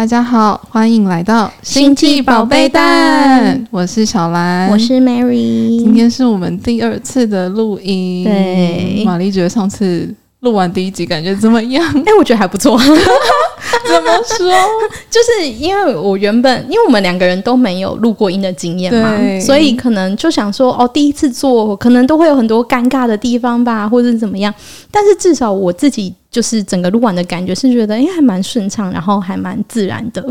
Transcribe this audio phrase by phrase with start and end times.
[0.00, 3.62] 大家好，欢迎来到星际宝贝蛋。
[3.70, 5.78] 我是小兰，我是 Mary。
[5.78, 8.24] 今天是我们第二次的录音。
[8.24, 10.08] 对，玛丽觉得上次
[10.40, 11.84] 录完第一集感觉怎么样？
[12.06, 12.80] 哎，我觉得还不错。
[13.86, 14.52] 怎么说？
[15.10, 24.52] 就是因为我原本，因为我们两个人都没有录过音的经验嘛，所以可能就想说，哦，第一次做，可能都会有很多尴尬的地方吧，或者是怎么样。
[24.90, 30.24] 但是至少我自己就是整个录完的感觉是觉得，哎，还蛮顺畅，然后还蛮自然的。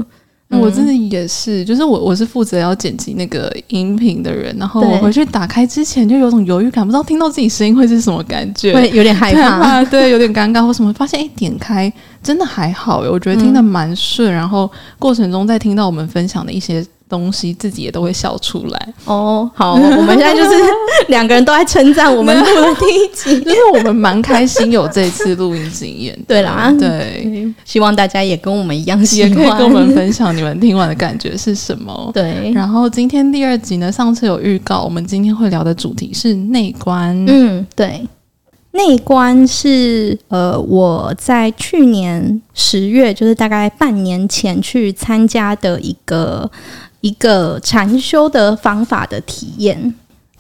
[0.49, 10.91] 嗯、我真的也是，就是我我是负责要剪辑那个音频的人，然后我回去打开之前就有种犹豫感，不知道听到自己声音会是什么感觉，会有点害 怕，对，有点尴尬或什么。
[10.93, 11.91] 发现哎，点开
[12.23, 16.85] 真的还好，我觉得听得蛮顺，嗯、然后过程中再听到我们分享的一些。
[17.09, 19.49] 东西自己也都会笑出来哦。
[19.55, 20.49] 好，我们现在就是
[21.09, 26.17] 两个人都在称赞我们录的第一集， 就是我们蛮开心有这次录音经验。
[26.27, 32.11] 对啦，对，希望大家也跟我们一样喜欢，也可以跟我们分享你们听完的感觉是什么。
[32.13, 37.25] 对，然后今天第二集呢，上次有预告，我们今天会聊的主题是内观。
[37.27, 38.07] 嗯，对。
[38.71, 46.49] 内观是呃，我在去年十月，就是大概半年前去参加的一个
[47.01, 49.93] 一个禅修的方法的体验。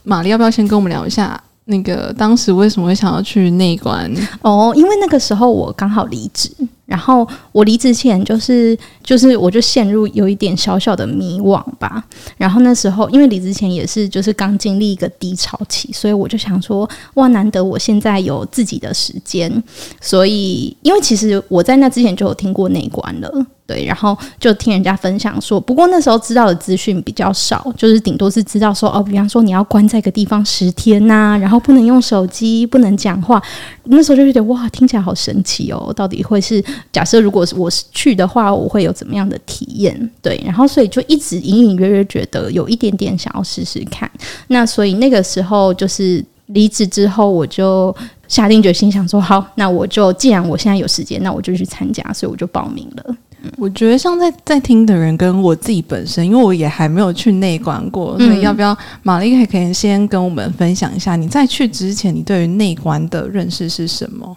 [0.03, 4.11] 玛丽，要不要先跟我们聊一下那个当时为什么会想要去内观？
[4.41, 6.49] 哦，因为那个时候我刚好离职。
[6.85, 12.03] 然后我离职前就是就是我就陷入有一点小小的迷惘吧。
[12.35, 19.63] 然后那时候因为离职前也是就是刚经历一个低潮期，所以我就想说哇，难得我现在有自己的时间。
[20.01, 23.45] 所以因为其实我在那之前就有听过内观了。
[23.69, 33.39] 对，然后就听人家分享说，不过那时候知道的资讯比较少，就是顶多是知道说哦，比方说你要关在一个地方十天呐、然后不能用手机，不能讲话。
[33.83, 40.11] 那时候就觉得哇，听起来好神奇哦，到底会是假设如果是我是去的话，我会有怎么样的体验？
[40.19, 44.09] 对，然后所以就一直隐隐约约觉得有一点点想要试试看。
[44.47, 47.95] 那所以那个时候就是离职之后，我就
[48.27, 53.15] 下定决心想说，好，那我就既然我现在有时间，那我就去参加，所以我就报名了。
[53.57, 64.35] 我觉得像在在听的人跟我自己本身，因为我也还没有去内观过，所以要不要玛丽可以先跟我们分享一下，你在去之前，你对于内观的认识是什么？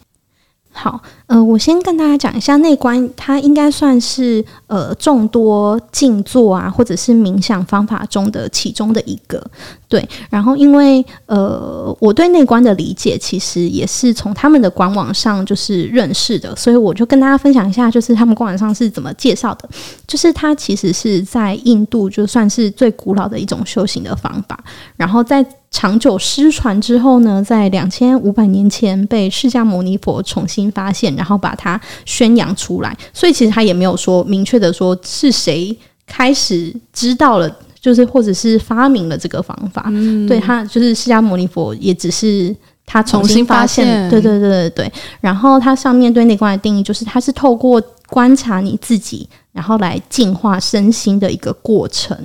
[0.74, 9.44] 好，呃，我先跟大家讲一下内观，它应该算是呃众多静坐啊，或者是冥想方法中的其中的一个。
[9.92, 19.68] 对，然后因为呃，我对内观的理解其实也是从他们的官网上就是认识的，所以我就跟大家分享一下，就是他们官网上是怎么介绍的。
[20.06, 24.58] 就是它其实是在印度就算是最古老的一种修行的方法，
[24.96, 32.96] 然后在长久失传之后呢，在两千五百年前被释迦牟尼佛重新发现，然后把它宣扬出来。
[33.12, 35.76] 所以其实他也没有说明确的说是谁
[36.06, 37.54] 开始知道了。
[37.82, 42.54] 就是，或者是发明了这个方法，嗯、对他就是释迦牟尼佛，也只是
[42.86, 44.10] 他重新发现，发现。
[44.10, 44.92] 对对对对对。
[45.20, 47.82] 然后他上面对内观的定义，就是他是透过
[48.12, 49.26] 观察你自己。
[49.52, 52.16] 然后来净化身心的一个过程。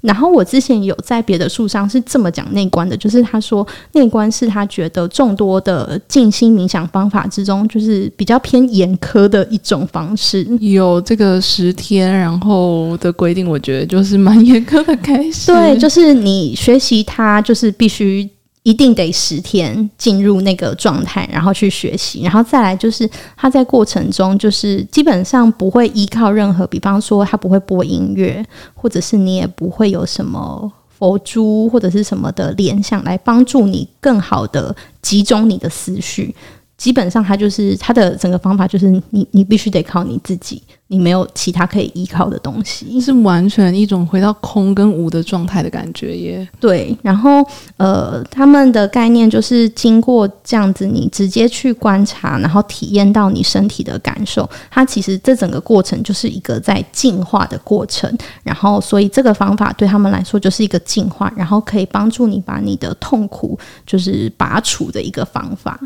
[0.00, 10.42] 然后我之前有在别的书上是这么讲内观的，就是他说内观是他觉得众多的静心冥想方法之中，就是比较偏严苛的一种方式。
[10.58, 15.52] 有这个十天，然后的规定，我觉得就是蛮严苛的开始。
[15.52, 18.26] 对，就是你学习它，就是必须。
[18.62, 28.44] 一定得十天进入那个状态，然后去学习，然后再来就是他在过程中就是基本上不会依靠任何，比方说他不会播音乐，
[28.74, 36.34] 或者是你也不会有什么佛珠或者是什么的联想来帮助你更好的集中你的思绪。
[36.80, 40.62] 基本上它就是它的整个方法就是你你必须得靠你自己。
[40.92, 46.48] 你没有其他可以依靠的东西，是完全一种回到空跟无的状态的感觉耶。
[46.58, 47.46] 对，然后
[47.76, 54.50] 呃，他们的概念就是经过这样子，你直接去观察，然后体验到你身体的感受。
[54.68, 58.12] 它其实这整个过程就是一个在进化的过程。
[58.42, 63.56] 然后，所以这个方法对他们来说就是一个进化，然后可以帮助你把你的痛苦
[63.86, 65.78] 就是拔除的一个方法。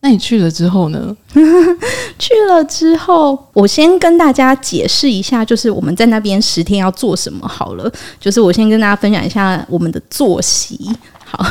[0.00, 1.16] 那你去了之后呢？
[2.18, 7.92] 去了之后，我先跟大家解释一下，就是我们在那边十天要做什么好了。
[8.20, 10.88] 就是我先跟大家分享一下我们的作息。
[11.24, 11.44] 好，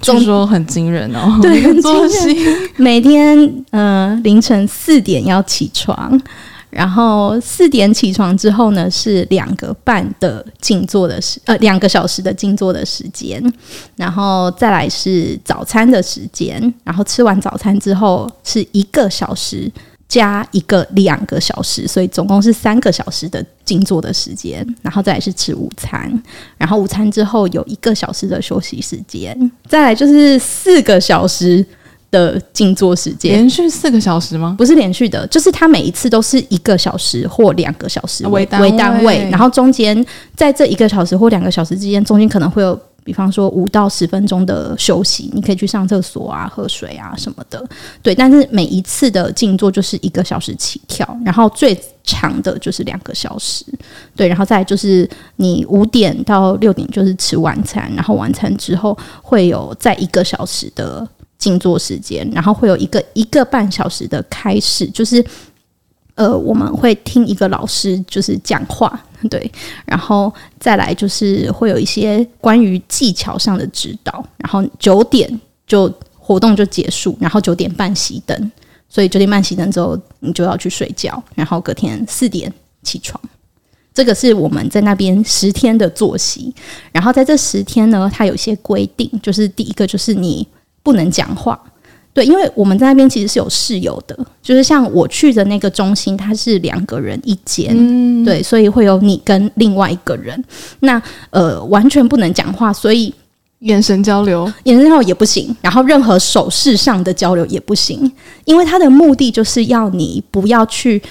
[0.00, 1.38] 据说很惊人哦。
[1.42, 2.36] 对，很 作息，
[2.76, 6.20] 每天呃凌晨四点要起床。
[6.74, 13.40] 然后四点起床之后呢，是两个半的静坐的时，呃，两个小时的静坐的时间。
[13.96, 16.74] 然后再来是早餐的时间。
[16.82, 19.70] 然后吃完早餐之后是一个小时
[20.08, 26.22] 加一个两个小时，所以总共是三个小时的静坐的时间，然后再来是吃午餐，
[26.58, 31.64] 然后午餐之后有一个小时的休息时间，再来就是四个小时
[32.14, 33.32] 的静坐时间。
[33.32, 34.54] 连续四个小时吗？
[34.56, 40.04] 不是连续的，就是它每一次都是一个小时或两个小时为单为单位，然后中间
[40.36, 42.78] 在这一个小时或两个小时之间，中间可能会有。
[43.06, 47.62] 比方说五到十分钟的休息，你可以去上厕所啊、喝水啊什么的，
[48.02, 48.14] 对。
[48.14, 53.62] 但是每一次的静坐就是一个小时起跳，然后最长的就是两个小时，
[54.16, 54.26] 对。
[54.26, 55.06] 然后再就是
[55.36, 61.06] 你五点到六点就是吃晚餐，然后晚餐之后会有再一个小时的
[61.38, 65.24] 静坐时间，然后会有一个一个半小时的开始，就是。
[66.16, 69.50] 呃，我们会听一个老师就是讲话，对，
[69.84, 75.28] 然后再来就是会有一些关于技巧上的指导，然后九点
[75.66, 78.52] 就活动就结束，然后九点半熄灯，
[78.88, 82.52] 所以九点半熄灯之后你就要去睡觉，然后隔天四点
[82.84, 83.20] 起床，
[83.92, 86.54] 这个是我们在那边十天的作息，
[86.92, 90.46] 然后在这十天呢，它有些规定，就是第一个就是你
[90.84, 91.60] 不能讲话。
[92.12, 100.40] 对，因为我们在那边其实是有室友的，就是像我去的那个中心，它是两个人一间，嗯、对，所以会有你跟另外一个人，
[100.78, 103.12] 那呃完全不能讲话，所以
[103.60, 108.08] 眼神交流，眼神交流也不行，然后任何手势上的交流也不行，
[108.44, 111.02] 因为它的目的就是要你不要去。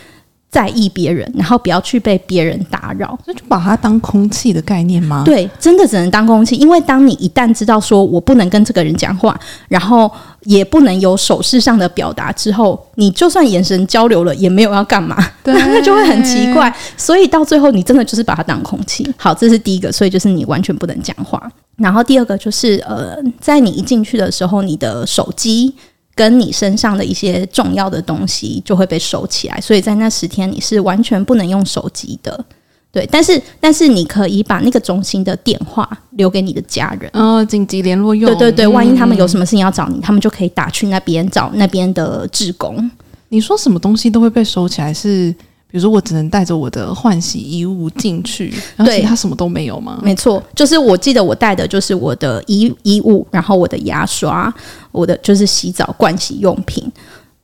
[0.54, 5.24] 在意别人，然后不要去被别人打扰，那就把它当空气的概念吗？
[5.26, 6.56] 对，真的只能当空气。
[6.58, 9.36] 因为当你一旦知道说我不能跟这个人讲话，
[9.68, 10.10] 然后
[10.44, 16.72] 也不能有手势上的表达之后，你就算眼神交流了，也没有要干嘛，对， 那就会很奇怪。
[16.96, 19.12] 所以到最后，你真的就是把它当空气。
[19.18, 21.42] 好，这是第一个，所以就是你完全不能讲话。
[21.78, 25.74] 然后第二个就是呃，在你一进去的时候，你的手机。
[26.16, 32.46] 跟你身上的一些重要的东西就会被收起来，所以在那十天你是完全不能用手机的，
[32.92, 33.08] 对。
[33.12, 38.30] 但是，但是你可以把那个中心的电话留给你的家人，哦，紧急联络用。
[38.32, 42.90] 对对对，万一他们有什么事情要找你，嗯、他们就可以打去那边找那边的志工。
[43.30, 45.34] 你说什么东西都会被收起来是？
[45.74, 50.00] 比如说，我只能带着我的换洗衣物进去，然后其他什么都没有吗？
[50.04, 54.54] 没错，就是我记得我带的就是我的衣衣物，然后我的牙刷，
[54.92, 56.88] 我的就是洗澡盥洗用品，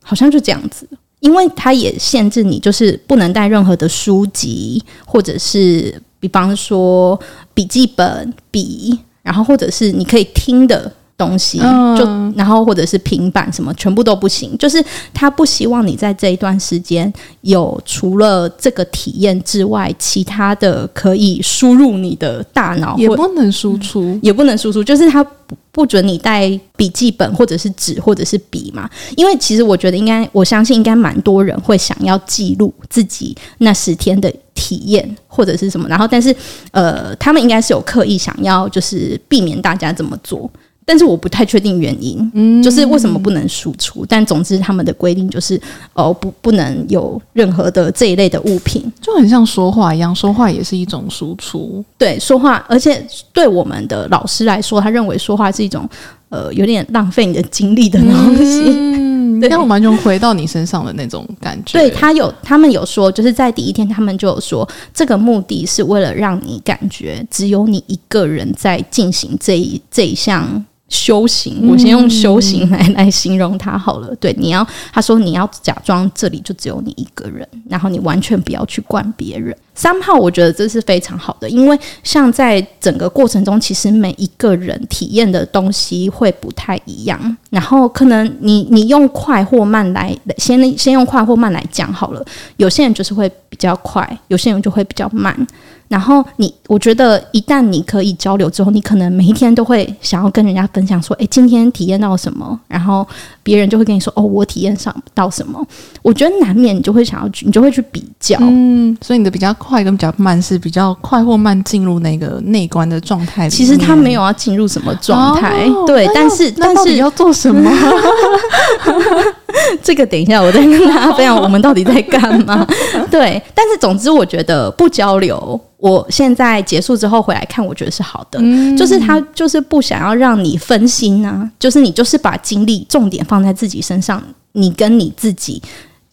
[0.04, 0.88] 好像就这样子。
[1.22, 7.20] 因为它也限制你，就是不能带任何的书籍，或者是比方说
[7.56, 10.94] 笔记本、笔，然后或者是你可以听的。
[11.20, 14.84] 东西就然后或者是平板什么全部都不行，就是
[15.14, 17.12] 他不希望你在这一段时间
[17.42, 36.34] 有除了这个体验之外，其他的可以输入你的大脑也不能输出，也不能输出，就是他不不准你带笔记本或者是纸或者是笔嘛，因为其实我觉得应该我相信应该蛮多人会想要记录自己那十天的体验或者是什么，然后但是
[36.72, 40.50] 呃他们应该是有刻意想要就是避免大家这么做。
[40.90, 44.04] 但是我不太确定原因，嗯，就是为什么不能输出？
[44.10, 45.62] 但总之他们的规定就是，
[45.94, 51.86] 哦，不，不能有任何的这一类的物品，就很像说话一样，说话也是一种输出。
[51.96, 55.88] 对，说话，而且对我们的老师来说，他认为说话是一种，
[56.30, 58.64] 呃，有点浪费你的精力的东西。
[58.66, 61.78] 嗯，那我完全回到你身上的那种感觉。
[61.78, 70.66] 对，他有，他们有说，就是在第一天，他们就有说，这个目的是为了让你感觉只有你一个人在进行这一这一项。
[70.90, 74.14] 修行，我先用修行来来形容他好了。
[74.16, 79.56] 对，你要他说你要假装这里就只有你一个人，然后你完全不要去管别人。
[79.76, 87.38] 三号，我觉得这是非常好的，因为像在整个过程中，其实每一个人体验的东西会不太一样。
[87.50, 92.26] 然后可能你你用快或慢来先先用快或慢来讲好了。
[92.58, 95.48] 有些人就是会比较快，有些人就会比较慢。
[95.90, 103.06] 然后你，我觉得一旦你可以交流之后，你可能每一天都会想要跟人家分享说：“诶，今天体验到什么？”然后
[103.42, 105.66] 别人就会跟你说：“哦，我体验上到什么？”
[106.04, 108.38] 我觉得难免你就会想要去，你就会去比较。
[108.40, 113.50] 嗯，所以你的比较快跟比较慢是比较快或慢进入那个内观的状态。
[113.50, 117.68] 其实他没有要进入什么状态，哦、对，但是但是你要做什么？
[119.82, 122.68] 这个等一下我再跟大家分享，我们到底在干嘛？
[123.12, 125.60] 对，但是总之我觉得不交流。
[125.78, 135.62] 我现在结束之后回来看，我觉得是好的，嗯、就是他就是不想要让你分心啊，就是你就是把精力重点放在自己身上，你跟你自己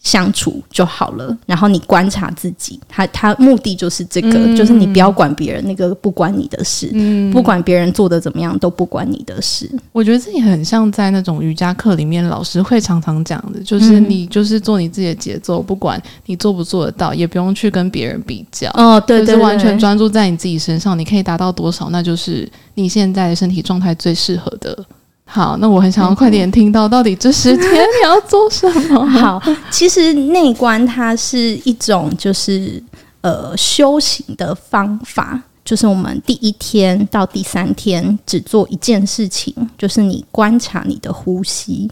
[0.06, 9.68] 相处就好了，然后你观察自己，他他目的就是这个，嗯、就是你不要管别人，那个不关你的事，嗯、不管别人做的怎么样都不关你的事。
[9.90, 18.70] 我觉得自己很像在那种瑜伽课里面，老师会常常讲的，就是你就是做你自己的节奏，不管你做不做得到，也不用去跟别人比较。
[18.74, 24.86] 哦，对对，对，就是完全专注在你自己身上，你可以达到多少，那就是你现在的身体状态最适合的。
[25.28, 29.04] 好，那我很想要快点听到，到底这十天你要做什么？
[29.10, 32.82] 好，其实内观它是一种就是
[33.20, 41.90] 呃修行的方法，就是我们第一天到第三天只做一件事情，就是你观察你的呼吸，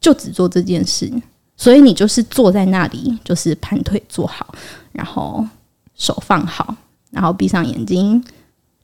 [0.00, 1.12] 就只做这件事。
[1.58, 4.54] 所以你就是坐在那里，就是盘腿坐好，
[4.92, 5.44] 然后
[5.96, 6.74] 手放好，
[7.10, 8.24] 然后闭上眼睛。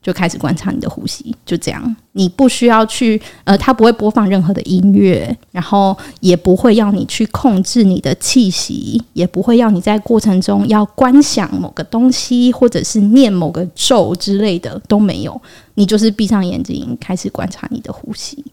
[0.03, 1.97] 就开始观察你的呼吸，就这样。
[2.11, 15.41] 你不需要去，呃，它不会播放任何的音乐，然后也不会要你去控制你的气息，也不会要你在过程中要观想某个东西，或者是念某个咒之类的都没有。
[15.75, 18.45] 你就是闭上眼睛，开始观察你的呼吸。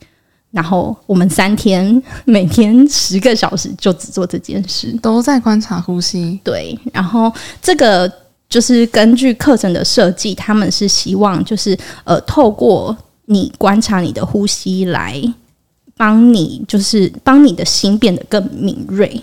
[0.52, 6.40] 然后我们三天，每天十个小时，就只做这件事，都在观察呼吸。
[6.44, 8.12] 对，然后这个。
[8.50, 15.22] 就是根据课程的设计，他们是希望就是呃，透过你观察你的呼吸来
[15.96, 19.22] 帮你，就是帮你的心变得更敏锐。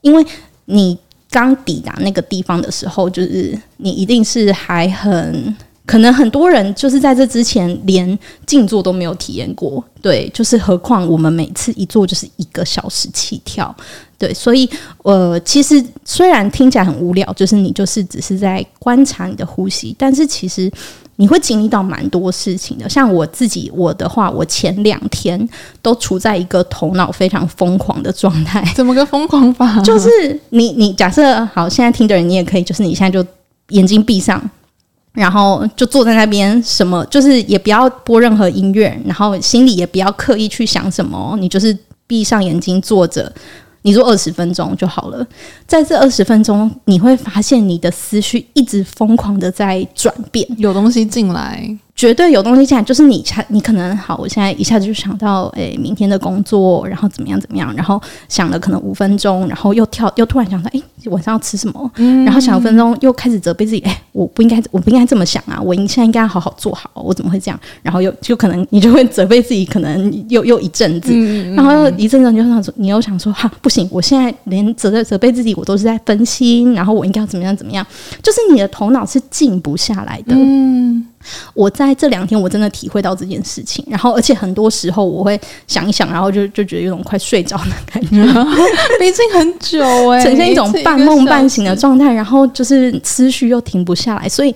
[0.00, 0.26] 因为
[0.64, 0.98] 你
[1.30, 5.56] 刚抵达那个地方的时候，就是你一定是还很。
[5.84, 13.74] 可能很多人就是在这之前连静坐都没有体验过，对，就是何况我们每次一坐就是一个小时起跳，
[14.22, 14.70] 对，所以
[15.02, 20.70] 呃，其实虽然听起来很无聊，就是你就是只是在观察你的呼吸，但是其实
[21.16, 22.88] 你会经历到蛮多事情的。
[22.88, 25.48] 像我自己，我的话，我前两天
[25.82, 28.64] 都处在一个头脑非常疯狂的状态。
[28.76, 29.80] 怎么个疯狂法？
[29.80, 30.08] 就是
[30.50, 33.28] 你你假设好，现在听的人你也可以，就是你现在就
[33.70, 34.40] 眼睛闭上。
[35.14, 41.76] 然后就坐在那边，什么就是也不要播任何音乐，然后心里也不要刻意去想什么，你就是
[42.06, 43.30] 闭上眼睛坐着，
[43.82, 45.26] 你做二十分钟就好了。
[45.66, 51.78] 在这二十分钟，你会发现你的思绪一直疯狂的在转变，有东西进来。
[51.94, 61.90] 绝对有东西进来，就是你，你可能好，我现在一下子就想到，诶、欸，明天的工作，然后怎么样怎么样，然后想了可能五分钟，然后又跳，又突然想到，诶、欸，晚上要吃什么？
[61.96, 67.60] 嗯、然后想五分钟，又开始责备自己，诶、欸，我不应该，我不应该这么想啊，我现在应该好好做好，我怎么会这样？
[67.82, 77.86] 然后又就可能你就会责备自己，可能又 又一阵子，嗯、然后又一阵子你就想说，你又想说，哈，不行，我现在连责备责备自己，我都是在分心，然后我应该要怎么样怎么样？
[78.22, 81.06] 就是你的头脑是静不下来的，嗯。
[81.54, 88.24] 我在这两天我真的体会到这件事情，然后而且很多时候我会想一想，然后就就觉得有种快睡着的感觉，
[88.98, 94.54] 毕竟很久哎、欸，呈现一种半梦半醒的状态，然后就是思绪又停不下来，所以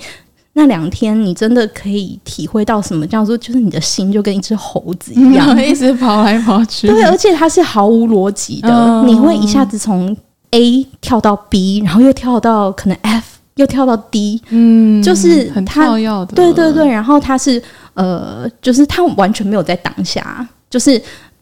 [0.55, 10.17] 那两天你真的可以体会到什么叫做，就是你的心就跟一只猴子一样， 一直跑来跑去，对，而且它是毫无逻辑的，嗯、你会一下子从
[10.53, 13.36] A 跳到 B，然后又跳到可能 F。
[13.57, 16.87] 又跳到低，嗯，就是很跳跃的，对对对。
[16.87, 17.63] 然后他是
[17.95, 21.01] 呃，就是他完全没有在当下，就是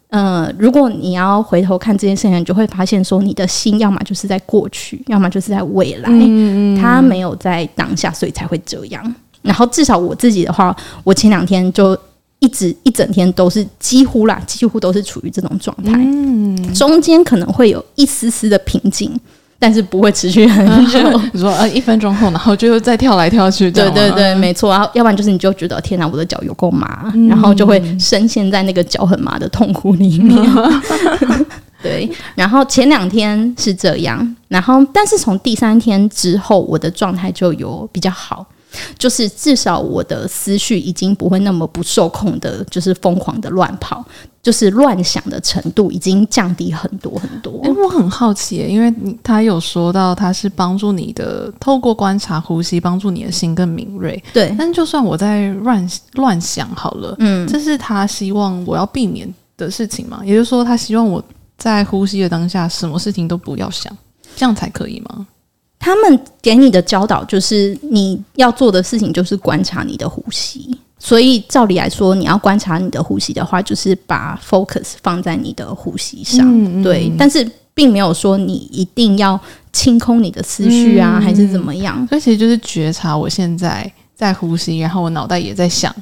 [0.08, 9.14] 呃，如果你要回头看这件事情，你就会发现说，你的心要么就是在过去，要么就是在未来，嗯，他没有在当下，所以才会这样。
[9.42, 11.98] 然后至少我自己的话，我前两天就
[12.38, 19.18] 一直一整天都是几乎啦，几乎都是处于这种状态，嗯，中间可能会有一丝丝的平静。
[19.64, 20.98] 但是不会持续很久。
[21.32, 23.70] 你说呃，一分钟后，然后就再跳来跳去。
[23.70, 24.70] 对对对，没错。
[24.70, 30.36] 然后要不然就是你就觉得天哪，我的脚有够麻，嗯、然后就会深陷在那个脚很麻的痛苦里面。
[30.36, 31.46] 嗯、
[31.82, 32.10] 对。
[32.34, 38.44] 然后前两天是这样，然后但是从第三天之后，我的状态就有比较好。
[38.98, 44.04] 就是至少我的思绪已经不会那么不受控的，就是疯狂的乱跑，
[44.42, 47.60] 就是乱想的程度已经降低很多很多。
[47.64, 54.22] 哎、欸，我很好奇，因为你他有说到他是帮助你的，透过观察呼吸，帮助你的心更敏锐。
[54.32, 60.20] 对，但就算我在乱乱想好了，嗯，这是他希望我要避免的事情嘛？
[60.24, 61.22] 也就是说，他希望我
[61.56, 63.96] 在呼吸的当下，什么事情都不要想，
[64.36, 65.26] 这样才可以吗？
[65.84, 77.12] 他们给你的教导就是你要做的事情就是观察你的呼吸，所以照理来说，你要观察你的呼吸的话，就是把 focus 放在你的呼吸上，嗯、对。
[77.18, 79.38] 但是并没有说你一定要
[79.74, 82.08] 清空你的思绪啊，嗯、还是怎么样。
[82.08, 85.94] 所以其实就是觉察我现在在呼吸，然后我脑袋也在想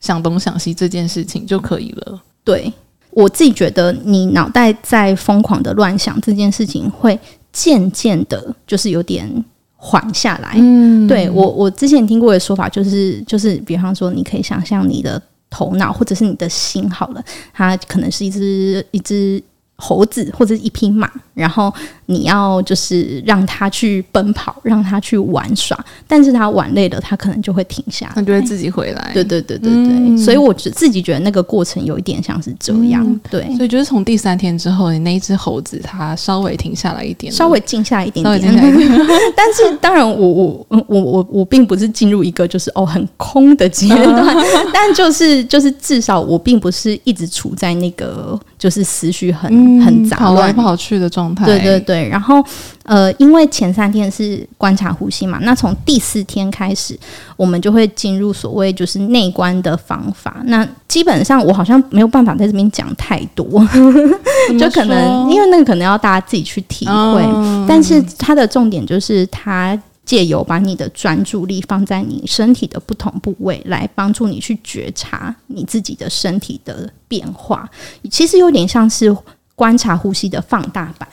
[0.00, 2.20] 想东想西这件事情就可以了。
[2.42, 2.72] 对，
[3.10, 7.16] 我自己觉得，你脑袋在疯狂的乱想这件事情会。
[7.58, 9.28] 渐渐的，就是有点
[9.74, 10.54] 缓下来。
[10.56, 19.42] 嗯，对我我之前听过的说法就是就是，比方说，你可以想象你的头脑或者是你的心好了，它可能是一只一只。
[19.80, 21.72] 猴子或者一匹马，然后
[22.06, 29.10] 你要就是让它去奔跑，让它去玩耍，但是它玩累了，它可能就会停下，它就会自己回来。
[29.14, 33.04] 对对对对对，嗯、所以我觉自己觉得那个过程有一点像是这样。
[33.06, 38.52] 嗯、对，所以就是从第三天之后，你那一只猴子它稍微停下来一点，稍微静下一点点。
[39.36, 44.36] 但是当然我，我我我我我并不是进入一个就是哦很空的阶段，
[44.74, 49.67] 但就是就是至少我并不是一直处在那个就是思绪很。
[49.82, 51.44] 很杂乱、跑来跑去的状态。
[51.44, 52.44] 对对对，然后
[52.84, 56.98] 呃，因为前三天是观察呼吸嘛，那从第四天开始，
[57.36, 60.36] 我们就会进入所谓就是内观的方法。
[60.44, 63.46] 那基本上我好像没有办法在这边讲太多，
[64.58, 66.92] 就可能因为那个可能要大家自己去体会。
[66.92, 69.80] 嗯、但是它的重点就是它。
[70.08, 77.68] 借由把你的专注力放在你身体的不同部位，来帮助你去觉察你自己的身体的变化。
[78.10, 79.14] 其实有点像是
[79.58, 81.08] 观察呼吸的放大版。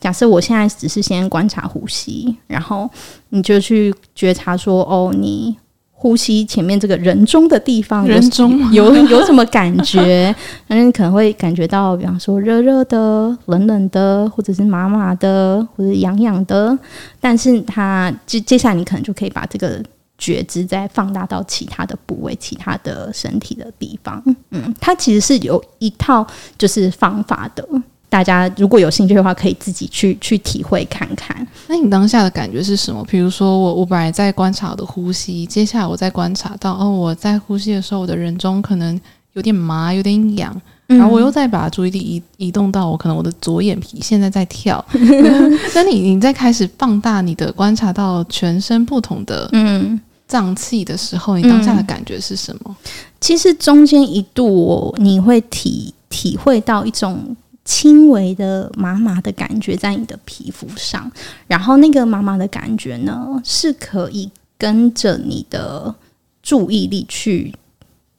[0.00, 2.88] 假设我现在只是先观察呼吸，然后
[3.30, 5.56] 你就去觉察说：“哦，你。”
[6.02, 10.34] 呼吸前面这个人中的地方，人中有 有，什么感觉？
[10.66, 16.76] 反正你可能会感觉到，比方说热热的、冷冷的，或者是麻麻的，或者痒痒的。
[17.20, 19.80] 但是它接接下来，你可能就可以把这个
[20.22, 24.22] 觉知再放大到其他的部位、其他的身体的地方。
[24.50, 26.24] 嗯，它其实是有一套
[26.56, 27.66] 就是方法的。
[28.08, 31.44] 大家如果有兴趣的话，可以自己去去体会看看。
[31.66, 33.04] 那你当下的感觉是什么？
[33.10, 39.00] 比如说我我本来在观察我的呼吸，接下来我在观察到哦，我在呼吸的时候，我的人中可能
[39.32, 40.54] 有点麻，有点痒，
[40.88, 44.84] 然后我又再把注意力移移动到我可能我的左眼皮现在在跳。
[45.74, 49.98] 那你你在开始放大你的观察到全身不同的嗯
[50.32, 52.60] 脏器的时候，你当下的感觉是什么？
[52.66, 52.76] 嗯、
[53.20, 57.36] 其实中间一度我你会体体会到一种。
[57.64, 61.08] 轻微的麻麻的感觉在你的皮肤上，
[61.46, 65.94] 然后那个麻麻的感觉呢，是可以跟着你的
[66.42, 67.54] 注意力去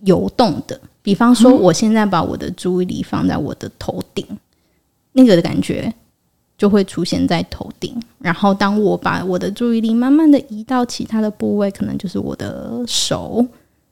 [0.06, 0.80] 游动的。
[1.02, 4.26] 比方说，我现在把我的注意力放在我的头顶，
[5.12, 5.94] 那个的感觉
[6.58, 8.00] 就会出现在头顶。
[8.20, 13.46] 然后，当我把我的注意力慢慢的移到其他的部位，可能就是我的手，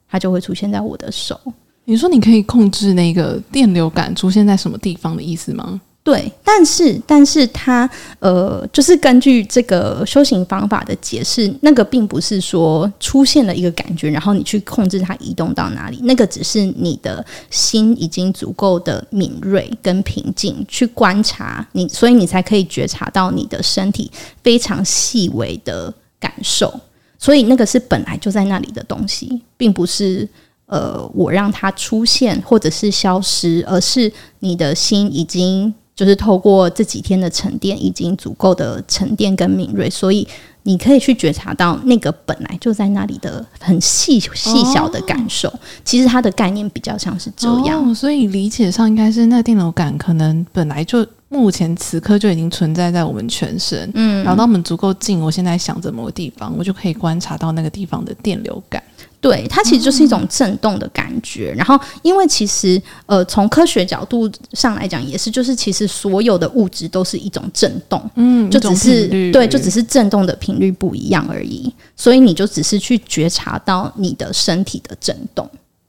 [0.08, 1.38] 它就会出现在我的手。
[1.84, 5.80] 你说你可以控制那个电流感出现在什么地方的意思吗？
[6.04, 7.88] 对，但是但是它
[8.18, 24.10] 呃，就是根据这个修行方法的解释，那个并不是说出现了一个感觉，然后你去控制它移动到哪里，那个只是你的心已经足够的敏锐跟平静去观察你，所以你才可以觉察到你的身体
[24.42, 26.74] 非常细微的感受，
[27.16, 30.28] 所以那个是本来就在那里的东西，并不是。
[30.66, 40.26] 呃，我让它出现或者是消失，而是你的心已经就是透过这几天的沉淀，已经足够的沉淀跟敏锐，所以
[40.62, 45.48] 你可以去觉察到那个本来就在那里的很细细小的感受。
[45.48, 58.82] 哦、其实它的概念比较像是这样，哦、所以理解上应该是那电流感可能本来就目前此刻就已经存在在我们全身，嗯，然后当我们足够近，我现在想着某个地方，我就可以观察到那个地方的电流感。
[59.22, 61.52] 对，它其实就是一种震动的感觉。
[61.54, 71.72] 嗯、然后，因为其实呃，从科学角度上来讲，也是就是其实所有的物质都是一种震动，嗯，就只是对，就只是震动的频率不一样而已。
[71.94, 75.48] 所以你就只是去觉察到你的身体的震动。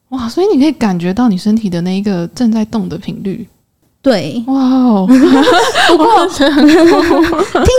[0.10, 3.50] 哇，所以你可以感觉到你身体的那一个正在动的频率。
[4.04, 5.08] 对，哇哦！
[5.88, 6.46] 不过听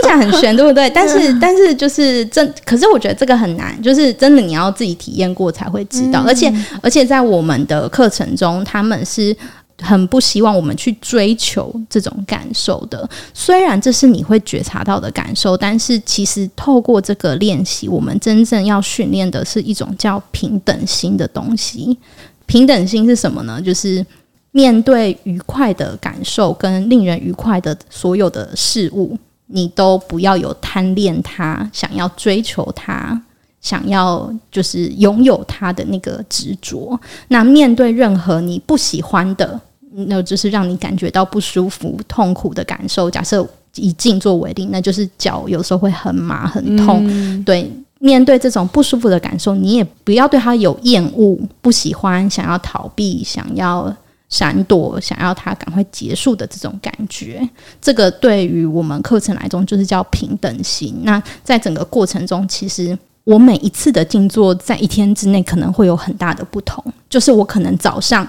[0.01, 0.89] 起来很玄，对不对？
[0.89, 6.23] 但是，但是就是真，可是我觉得这个很难，就是真的你要自己体验过才会知道。
[6.23, 9.37] 嗯、而且，而且在我们的课程中，他们是
[9.79, 13.07] 很不希望我们去追求这种感受的。
[13.31, 21.95] 虽然这是你会觉察到的感受，但是其实透过这个练习，我们真正要训练的是一种叫平等心的东西。
[22.47, 23.61] 平等心是什么呢？
[23.61, 24.03] 就是。
[24.55, 33.21] 面对愉快的感受跟令人愉快的所有的事物，你都不要有贪恋它，想要追求它，
[33.59, 36.97] 想要就是拥有它的那个执着。
[37.27, 39.59] 那面对任何你不喜欢的，
[39.91, 43.11] 那就是让你感觉到不舒服、痛苦的感受。
[43.11, 47.05] 假设以静坐为例，那就是脚有时候会很麻、很痛。
[47.09, 53.93] 嗯、对，面对这种不舒服的感受，你也不要对它有厌恶、不喜欢、想要逃避、想要。
[54.35, 57.47] 闪躲，想要他赶快结束的这种感觉。
[57.81, 60.99] 这个对于我们课程来中，就是叫平等心。
[61.03, 66.83] 那在整个过程中，其实我每一次的静坐，在一天之内可能会有很大的不同。
[67.09, 68.27] 就是我可能早上。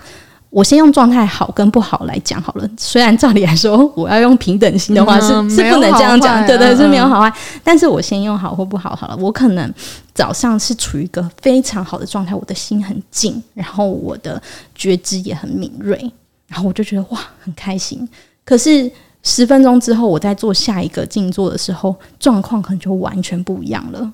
[0.57, 2.67] 我先用状态好跟不好来讲好了。
[2.79, 7.31] 虽然照理来说， 我要用平等心的话是、嗯、是不能这样讲，对对，是没有好坏。
[7.63, 9.17] 但是我先用好或不好好了。
[9.19, 9.71] 我可能
[10.15, 14.41] 早上是处于一个非常好的状态，我的心很静，然后我的
[14.75, 16.11] 觉知也很敏锐，
[16.49, 18.09] 然后我就觉得哇，很开心。
[18.43, 18.91] 可是
[19.23, 24.11] 十分钟之后，我在做下一个静坐的时候，状况可能就完全不一样了。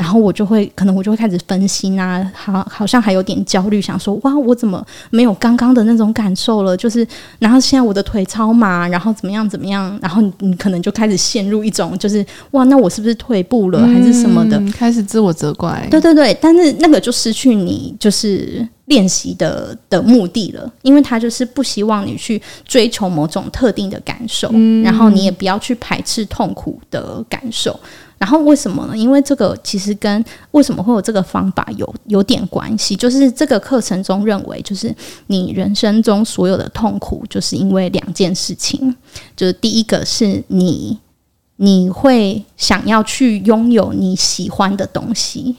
[0.00, 6.74] 然后我就会，可能我就会开始分心啊，好，好像还有点焦虑，想说，哇，我怎么没有刚刚的那种感受了？
[6.74, 7.06] 就是，
[7.38, 9.98] 然后现在我的腿超麻，然后怎么样怎么样？
[10.00, 14.56] 然后你，你可能就开始陷入一种，就是，哇，那我是不是退步了，还是什么的？
[14.58, 15.86] 嗯，开始自我责怪。
[15.90, 27.78] 对对对，但是那个就失去你就是练习的的目的了，因为他就是不希望你去追求某种特定的感受，嗯，然后你也不要去排斥痛苦的感受。
[28.18, 28.94] 然后为什么呢？
[28.94, 32.94] 因为这个其实跟为什么会有这个方法有有点关系。
[32.96, 34.94] 就是这个课程中认为，就是
[35.28, 38.94] 你人生中所有的痛苦，就是因为两件事情。
[39.34, 40.98] 就是第一个是你
[41.56, 45.56] 你会想要去拥有你喜欢的东西。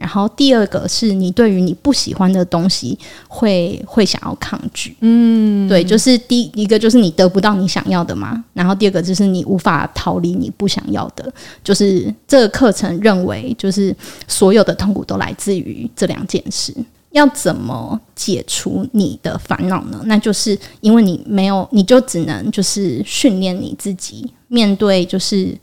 [0.00, 11.30] 然后第二个是你对于你不喜欢的东西会会想要抗拒，嗯，对，就是第一个就是你得不到你想要的嘛，然后第二个就是你无法逃离你不想要的，
[11.62, 13.94] 就是这个课程认为就是
[14.26, 16.74] 所有的痛苦都来自于这两件事。
[17.10, 20.00] 要怎么解除你的烦恼呢？
[20.06, 25.54] 那就是因为你没有，你就只能就是训练你自己面对就是。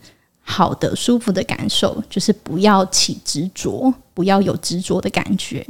[0.50, 5.64] 好的，舒服的感受就是不要起执着，不要有执着的感觉。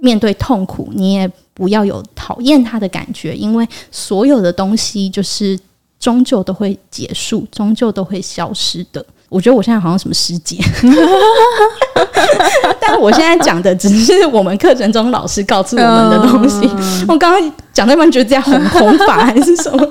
[0.00, 5.58] 面对痛苦，你也不要有讨厌它的感觉，因为所有的东西就是
[6.00, 9.04] 终究都会结束，终究都会消失的。
[9.28, 10.58] 我觉得我现在好像什么师姐，
[12.80, 16.68] 但我现在讲的只是我们课程中老师告诉我们的东西。
[17.06, 19.88] 我刚刚讲那半觉得这样红红发还是什么？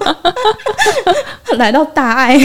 [1.58, 2.38] 来到大爱。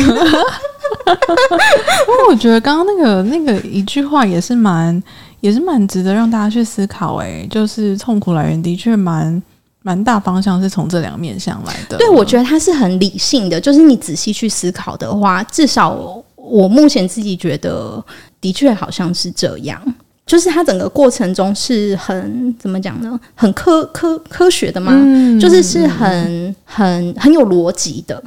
[2.09, 5.03] 因为我觉得刚刚那个那个一句话也是蛮
[5.40, 9.42] 也是蛮值得让大家去思考诶，就是痛苦来源的确蛮
[9.83, 11.96] 蛮大方向是从这两面向来的。
[11.96, 18.03] 对，我觉得它是很理性的，就是你仔细去思考的话，至少我，我目前自己觉得
[18.40, 19.81] 的确好像是这样，
[20.27, 23.18] 就是它整个过程中是很怎么讲呢？
[23.37, 28.22] 很科科科学的嘛，嗯、就是是很很很有逻辑的。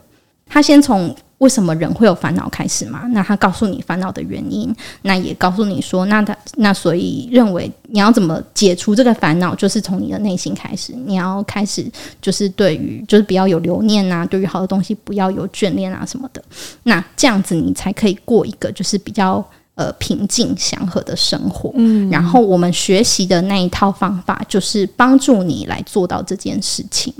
[0.47, 1.13] 他先从。
[1.39, 3.01] 为什么人会有烦恼开始嘛？
[3.11, 11.89] 那他告诉你烦恼的原因，那也告诉你说，那他那所以认为你要怎么解除这个烦恼，就是从你的内心开始，你要开始
[12.21, 16.43] 就是对于就是不要有留念啊，对于好的东西不要有眷恋啊什么的，
[16.83, 19.43] 那这样子你才可以过一个就是比较。
[19.79, 21.71] 呃，平静祥和的生活。
[21.75, 27.13] 嗯，然后我们学习的那一套方法，就是帮助你来做到这件事情。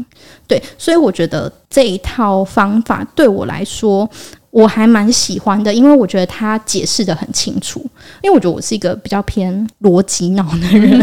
[0.45, 4.09] 对，所以我觉得这一套方法对我来说，
[4.51, 7.79] 我还蛮喜欢的，因为我觉得他解释的很清楚。
[8.21, 10.99] 因为我觉得我是一个比较偏逻辑脑的人，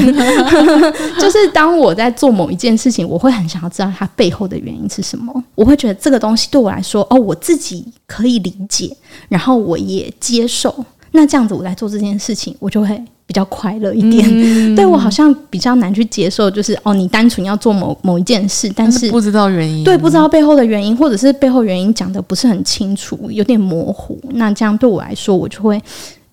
[1.19, 5.33] 就是当我在做某一件事情，我会很想要知道它背后的原因是什么。
[5.55, 8.95] 我会觉得这个东西对我来说，哦，我自己可以理解，
[9.31, 10.85] 然后我也接受。
[11.17, 14.25] 那这样子，我来做这件事情，我就会比较快乐一点。
[14.31, 24.21] 嗯、 对我好像比较难去接受，就是哦，你单纯要做某某一件事，但是，不知道原因，对，不知道背后的原因，或者是背后原因讲的不是很清楚，有点模糊。
[24.35, 25.83] 那这样对我来说，我就会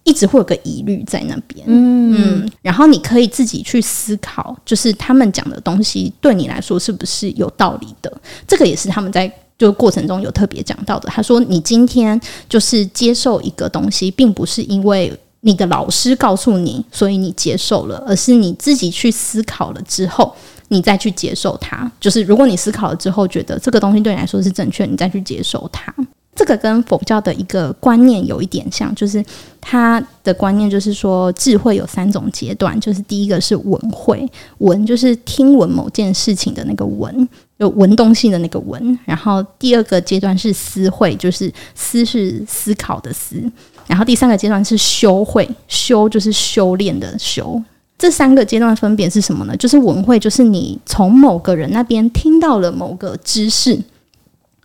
[0.03, 1.65] 一直会有个疑虑在那边。
[1.65, 8.11] 嗯嗯，然后你可以自己去思考，就是他们讲的东西对你来说是不是有道理的？
[8.45, 9.31] 这个也是他们在。
[9.63, 20.35] 就过程中有特别讲到的，他说：“你今天就是接受一个东西，并不是因为你的老师告诉你，所以你接受了，而是你自己去思考了之后，
[20.67, 21.89] 你再去接受它。
[21.97, 25.95] 就是如果你思考了之后，觉得这个东西对你来说是正确，你再去接受它。
[26.35, 29.23] 这个跟佛教的一个观念有一点像，就是
[29.61, 37.29] 他的观念就是说，智慧有三种阶段，就是第一个是闻慧，闻就是听闻某件事情的那个闻。”
[37.63, 43.41] 有闻东性的那个文，然后第二个阶段是思会，就是思是思考的思，
[43.87, 47.61] 然后第三个阶段是修会，修就是修炼的修。
[47.97, 49.55] 这三个阶段分别是什么呢？
[49.55, 53.79] 就是文会，就是你从某个人那边听到了某个知识，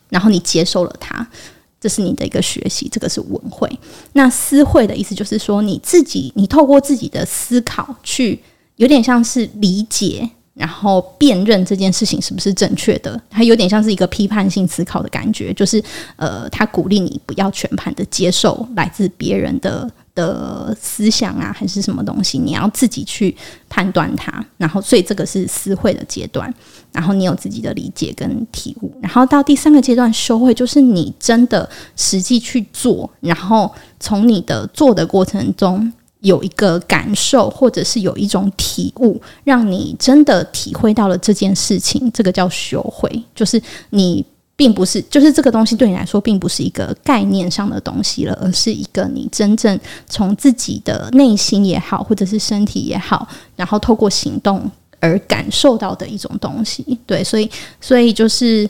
[0.09, 1.25] 然后你接受了它，
[1.81, 3.71] 这是你的一个学习，这个是文会。
[4.15, 8.41] 那思会的意思就是说，你自己，你透过自己的思考去，
[8.77, 10.29] 有点像是理解。
[10.59, 15.83] 然后辨认这件事情是不是正确的，它有点像是一个批判性思考的感觉，就是
[16.17, 23.35] 呃，他鼓励你不要全盘的接受来自别人的的思想啊，还是什么东西，你要自己去
[23.69, 24.45] 判断它。
[24.57, 26.53] 然后，所以这个是思会的阶段，
[26.91, 28.93] 然后你有自己的理解跟体悟。
[29.01, 35.93] 然后到第三个阶段，修会就是你真的实际去做，然后从你的做的过程中。
[36.21, 43.23] 有一个感受，或者是有一种体悟，让你真的体会到了这件事情，这个叫修慧。
[43.35, 44.25] 就是你
[44.57, 49.79] 并不是，就是这个东西对你来说，并不是一个概念上的东西了，而是一个你真正
[50.09, 56.99] 从自己的内心也好，或者是身体也好，然后透过行动而感受到的一种东西。
[57.07, 57.49] 对，所以，
[57.81, 58.69] 所以就是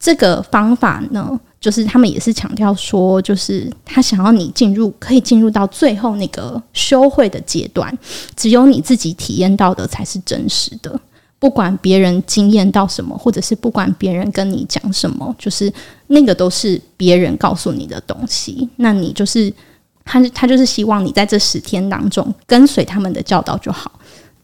[0.00, 1.38] 这个方法呢。
[1.60, 7.92] 就是他们也是强调说，就是他想要你进入，可以进入到最后那个修会的阶段，
[8.36, 11.00] 只有你自己体验到的才是真实的，
[11.38, 15.72] 不管别人经验到什么，或者是不管别人跟你讲什么，就是
[16.06, 18.68] 那个都是别人告诉你的东西。
[18.76, 19.52] 那你就是
[20.04, 23.97] 他，他就是希望你在这十天当中跟随他们的教导就好。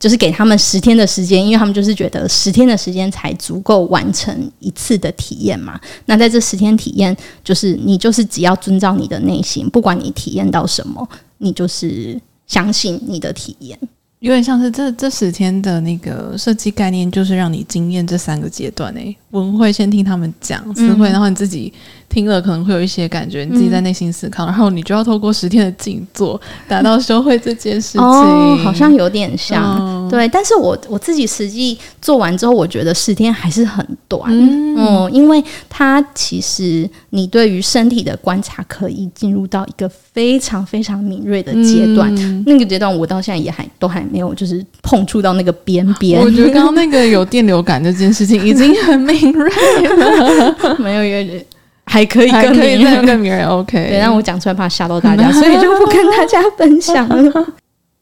[0.04, 5.80] 就是给他们十天的时间，因为他们就是觉得十天的时间才足够完成一次的体验嘛。
[6.04, 13.78] 那在这十天体验，就是你就是只要遵照你的内心，不管你体验到什么，你就是相信你的体验。
[14.18, 19.16] 有点像是这这十天的那个设计概念，就是让你经验这三个阶段诶。
[19.30, 21.72] 文慧先听他们讲，词汇，然后你自己。
[22.08, 28.00] 听了可能会有一些感觉，你自己在内心思考，嗯、然后你就要透过十天的静坐，达到修会这件事情。
[28.00, 30.28] 哦，好像有点像，嗯、对。
[30.28, 46.20] 但是我我自己实际做完之后，我觉得十天还是很短，嗯，嗯，因为它其实你对于身体的观察可以进入到一个非常非常敏锐的阶段，嗯、那个阶段我到现在也还都还没有就是碰触到那个边边。
[46.20, 49.50] 我觉得刚刚那个有电流感这件事情已经很敏锐
[49.96, 51.44] 了， 没有有点。
[51.86, 53.72] 还可以更可以更更迷人，OK。
[53.88, 57.46] 对，让我讲出来怕吓到大家， 所以就不跟大家分享了。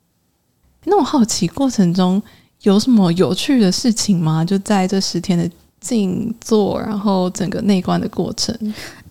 [0.87, 2.21] 那我好奇，过程中
[2.63, 4.45] 有什么有趣的事情吗？
[4.45, 5.49] 就在这十天的
[5.81, 8.57] 静坐，然后整个内观的过程。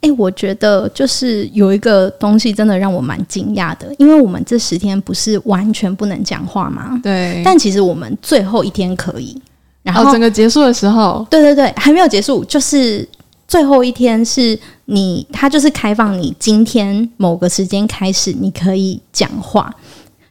[0.01, 6.99] 哎、欸，我觉得就是有一个东西真的让我蛮惊讶的，因为我们这十天不是完全不能讲话吗？
[7.03, 7.41] 对。
[7.45, 9.39] 但其实我们最后一天可以，
[9.83, 13.07] 然后、哦、整个结束的时候，对对对，还没有结束，就是。
[13.51, 19.69] 最后一天是你，他就是开放你今天某个时间开始，你可以讲话。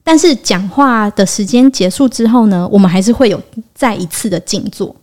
[0.03, 3.39] 但是讲话的时间结束之后呢，我们还是会有
[3.75, 4.97] 再一次的静坐。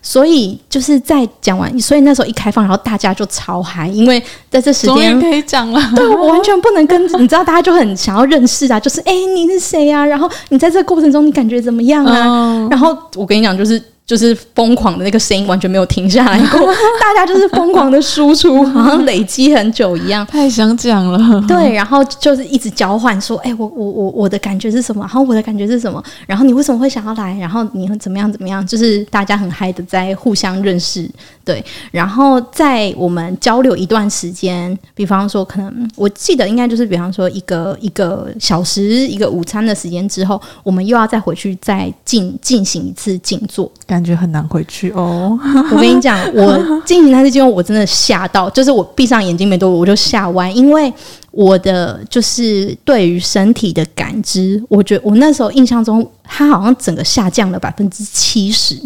[0.00, 5.78] 所以就是在讲完，所以那时候一开放，然后大家就超嗨，因为在这时间可以讲了。
[5.94, 10.06] 对，我完全不能跟你知道，大家就很想要认识啊，就是哎、欸，你是谁啊？
[10.06, 12.26] 然后你在这个过程中你感觉怎么样啊？
[12.26, 13.82] 哦、然后我跟你讲，就是。
[14.06, 16.60] 就是疯狂的那个声音完全没有停下来过，
[17.00, 20.26] 大家就是疯狂的输出， 好像累积很久一样。
[20.26, 25.00] 太想讲了，对，然后就是一直交换说，哎、欸，我我我我的感觉是什么？
[25.00, 26.02] 然后我的感觉是什么？
[26.26, 27.34] 然后你为什么会想要来？
[27.38, 28.64] 然后你会怎么样怎么样？
[28.66, 31.10] 就是大家很嗨的在互相认识，
[31.42, 31.64] 对。
[31.90, 43.72] 然后在我们交流一段时间，比方说可能我记得应该就是比方说一个一个小时一个午餐的时间之后，我们又要再回去再进进行一次静坐。
[43.94, 45.38] 感觉很难回去哦。
[45.70, 50.92] 我跟你讲， 我进行那次经，我真的吓到，就是我闭上眼睛没多久，我就吓歪，因为
[51.30, 58.76] 我的就是对于身体的感知，我觉得我那时候印象中，它好像整个下降了百分之七十。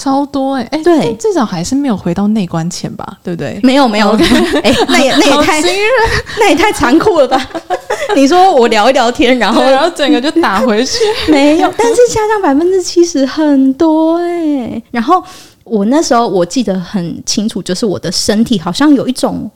[0.00, 3.60] 超多哎、欸、哎，欸、对，至少还是没有回到内观前吧，对不对？
[3.62, 5.60] 没有没有， 哎 Okay、欸，那也那也太
[6.40, 7.38] 那也太残酷了吧？
[8.16, 14.82] 你说我聊一聊天，然后然后整个就打回去，没有，但是下降百分之七十很多哎、欸。
[14.90, 15.22] 然后
[15.64, 19.50] 我那时候我记得很清楚，就是我的身体好像有一种。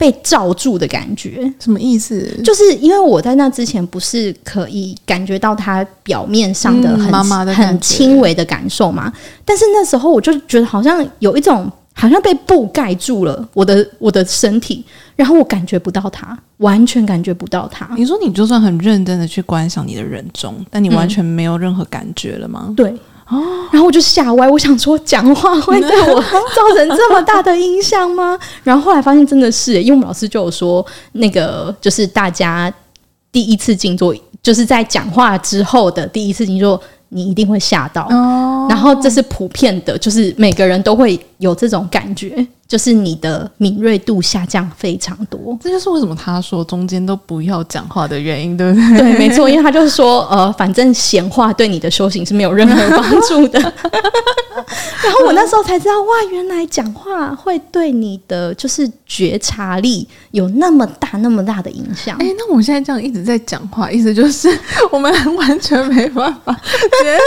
[0.00, 2.26] 被罩住的感觉，什么意思？
[2.42, 9.12] 就是因为我在那之前不是可以感觉到他表面上的很、很轻微的感受嘛？
[9.44, 14.82] 但是那时候我就觉得好像有一种好像被布盖住了我的我的身体，
[15.16, 17.86] 然后我感觉不到它，完全感觉不到它。
[17.94, 22.64] 你说你就算很认真的去观赏你的人中，但你完全没有任何感觉了吗？
[22.68, 22.94] 嗯、对。
[23.30, 28.38] 哦， 然后我就吓歪，我想说讲话会对我造成这么大的影响吗？
[28.62, 32.72] 然后后来发现真的是，因为我们老师就有说，那个就是大家
[33.32, 38.02] 第一次静坐，就是在讲话之后的第一次静坐，你一定会吓到。
[38.10, 42.46] 哦，然后这是普遍的，就是每个人都会有这种感觉。
[42.70, 45.58] 就是你的敏锐度下降非常多。
[45.60, 48.98] 这就是为什么他说中间都不要讲话的原因，对不对？
[48.98, 53.58] 对，没错，因为他就是说，呃，反正闲话对你的修行是没有任何帮助的。
[55.02, 62.16] 然后我那时候才知道，哇，原来讲话会对你的就是觉察力有那么大、那么大的影响。
[62.18, 64.48] 哎，那我们现在这样一直在讲话，意思就是
[64.92, 66.54] 我们完全没办法
[67.02, 67.18] 觉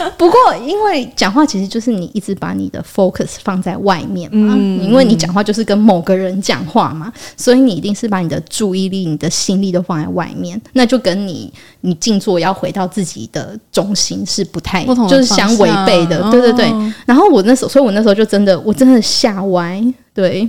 [0.00, 0.10] 察。
[0.18, 16.30] 不过，因为讲话其实就是你一直把你的 focus 放在外面嘛，嗯，因为你讲话就是跟某个人讲话嘛，所以你一定是把你的注意力、你的心力都放在外面，那就跟你你静坐要回到自己的中心是不太不，就是相违背的。
[16.30, 16.72] 对对对。
[17.06, 19.82] 然后我那时候，所以我那时候就真的，我真的吓歪。
[20.12, 20.48] 对，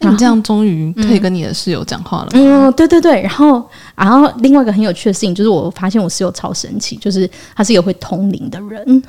[0.00, 2.28] 你这样终于可以跟你的室友讲话了。
[2.32, 3.20] 嗯，对对对。
[3.20, 3.62] 然后，
[3.96, 9.02] 然后另外一个很有趣的事情就是，我发现我室友超神奇，就是他是一个会通灵的人。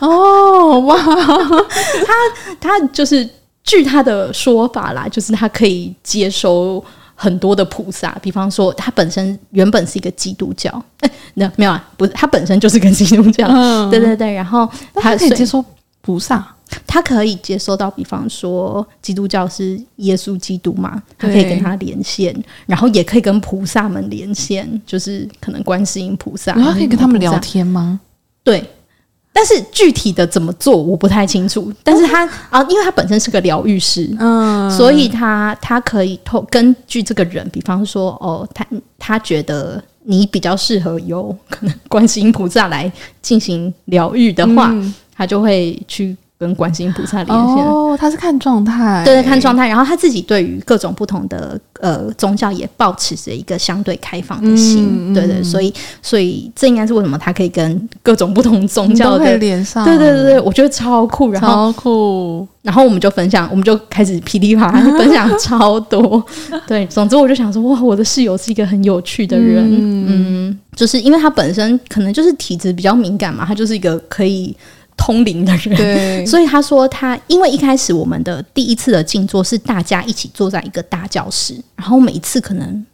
[0.00, 0.96] 哦，哇！
[1.00, 2.12] 他
[2.60, 3.28] 他就是
[3.68, 6.82] 据他的说法啦，就是他可以接收
[7.14, 8.16] 很多的菩萨。
[8.22, 13.46] 比方说，他本身原本是一个基督教， 哎，那没有啊，不是，他本身就是个基督教。
[13.48, 14.32] 嗯，对对对。
[14.32, 15.62] 然后他可以接收。
[16.00, 16.54] 菩萨，
[16.86, 28.00] 他可以接收到，比方说基督教是耶稣基督嘛，他可以跟他连线，然后也可以跟菩萨们连线，就是可能观世音菩萨，他可以跟他们聊天吗？
[28.42, 28.64] 对，
[29.32, 31.72] 但是具体的怎么做我不太清楚。
[31.82, 38.66] 但是他啊，因为他本身是个疗愈师，嗯，所以他他可以透根据这个人，比方说哦，他
[38.98, 42.90] 他觉得你比较适合由可能观世音菩萨来
[43.22, 44.70] 进行疗愈的话。
[44.72, 49.66] 嗯他就会去跟观世音菩萨连线哦，他是看状态，对对，看状态。
[49.66, 62.46] 然后他自己对于各种不同的呃宗教也保持着一个相对开放的心，嗯、对对，所以所以这应该是为什么他可以跟各种不同宗教的连上，对对对对，我觉得超酷，然后超酷。
[62.62, 66.22] 然后我们就分享，我们就开始噼里啪啦 分享超多。
[66.66, 70.06] 对，总之我就想说，哇，我的室友是一个很有趣的人，嗯，
[70.50, 74.54] 嗯，就是因为他本身可能就是体质比较敏感嘛，他就是一个可以。
[74.98, 82.84] 通灵的人，对， 所以他说他因为一开始我们的第一次的静坐是大家一起坐在一个大教室，然后每一次可能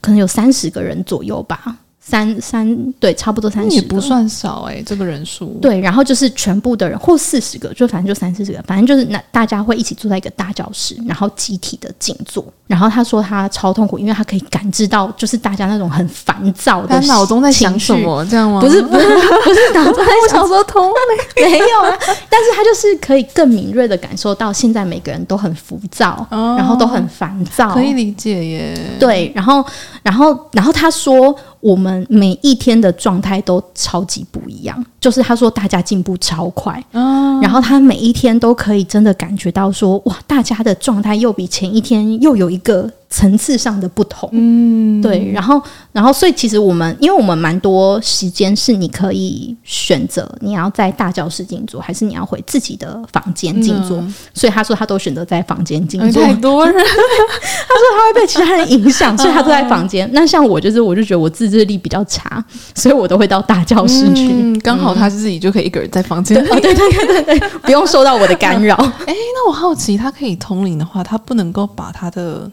[0.00, 1.78] 可能有三十个人左右吧。
[2.06, 5.58] 三三对，差不多三十，也不算少哎、欸，这个人数。
[5.62, 12.44] 对，然后就是全部的人，或四十个，就反正就三四十个，反正就是那大家会一起坐在一个大教室，然后集体的静坐。
[12.66, 18.60] 然后他说他超痛苦，因为他可以感知到，就是大家那种很烦躁的，他脑中在想什么，这样吗？
[18.60, 20.90] 不是不是不是脑中在想我小时候通
[21.36, 28.78] 没有啊，但是他就是可以更敏锐的感受到，现在每个人都很浮躁，哦、然后都很烦躁，可以理解耶。
[29.00, 29.64] 对，然后
[30.02, 31.34] 然后然后他说。
[31.64, 42.90] 我们每一天的状态都超级不一样，就是他说大家进步超快，嗯，然后他每一天都可以真的感觉到说，哇，大家的状态又比前一天又有一个。
[43.14, 53.98] 层次上的不同，嗯，对，然后，然后，所以其实我们，因为我们蛮多时间是你可以选择你要在大教室静坐，还是你要回自己的房间静坐。
[53.98, 56.20] 嗯、所以他说他都选择在房间静坐。
[56.24, 60.10] 太多人， 他说他会被其他人影响，所以他都在房间。
[60.12, 64.32] 那像我就是，我就觉得我自制力比较差，所以我都会到大教室去。
[64.32, 68.74] 嗯、刚好他自己就可以一个人在房间、嗯，对对对对对，不用受到我的干扰。
[69.06, 72.50] 哎、欸，那我好奇，他可以通灵的话，他不能够把他的。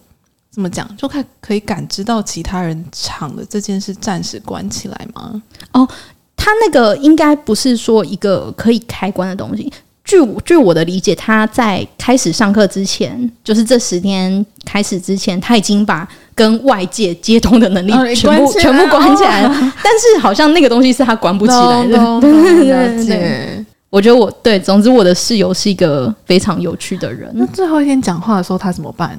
[0.54, 0.88] 怎么讲？
[0.98, 5.42] 就看可以感知到其他人场的这件事暂时关起来吗？
[5.72, 5.88] 哦，
[6.36, 9.72] 他那个应该不是说一个可以开关的东西。
[10.04, 19.48] 据据我的理解，他在开始上课之前，就是这十天开始之前，他已经把跟外界接通的能力全部、哦、全部关起来了。
[19.48, 21.98] 哦、 但是好像那个东西是他关不起来的。
[22.20, 27.32] 对对对对，我觉得我对，总之我的室友是一个非常有趣的人。
[27.36, 29.18] 那最后一天讲话的时候，他怎么办？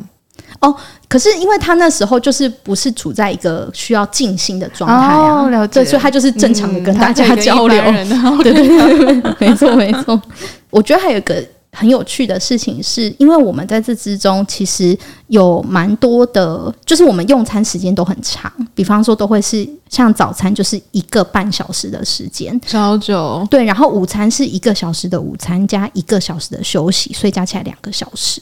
[0.61, 0.75] 哦，
[1.09, 10.21] 可是因为他那时候就是不是处在一个需要静心的状态啊，哦、了解，所以他就是正常的跟大家交流， 嗯、对对对，没错没错。
[10.71, 11.43] 我觉得还有一个。
[11.75, 14.97] 很有趣的事情是，因为我们在这之中其实
[15.29, 23.47] 有蛮多的，就是我们用餐时间都很长，比方说都会是像早餐就是一个半小时的时间，超久。
[23.51, 28.41] 对，然后午餐是一个小时的午餐加一个小时的休息，所以加起来两个小时。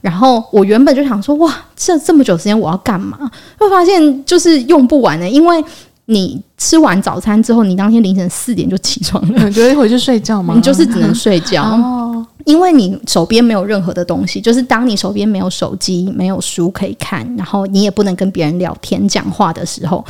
[0.00, 3.30] 然后我原本就想说，哇，这这么久时间我要干嘛？
[3.56, 5.64] 会发现就是用不完的，因为。
[6.12, 10.54] 你吃完早餐之后，你当天凌晨四点就起床了，你觉得回去睡觉吗？
[10.56, 14.40] 你就是只能 睡觉，哦、因为你手边没有任何的东西。
[14.40, 20.04] 就是当你手边没有手机、没有书可以看，然后你也不能跟别人聊天、讲话的时候，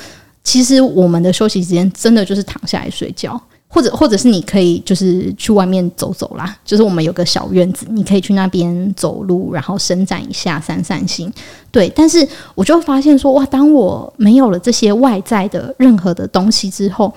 [0.45, 3.41] 其实我们的休息时间真的就是躺下来睡觉。
[3.75, 11.33] 或者或者是你可以就是去外面走走啦，就是我们有个小院子，你可以去那边走路，然后伸展一下，散散心。
[11.71, 17.11] 对，但是我就发现说，哇，当我没有了这些外在的任何的东西之后，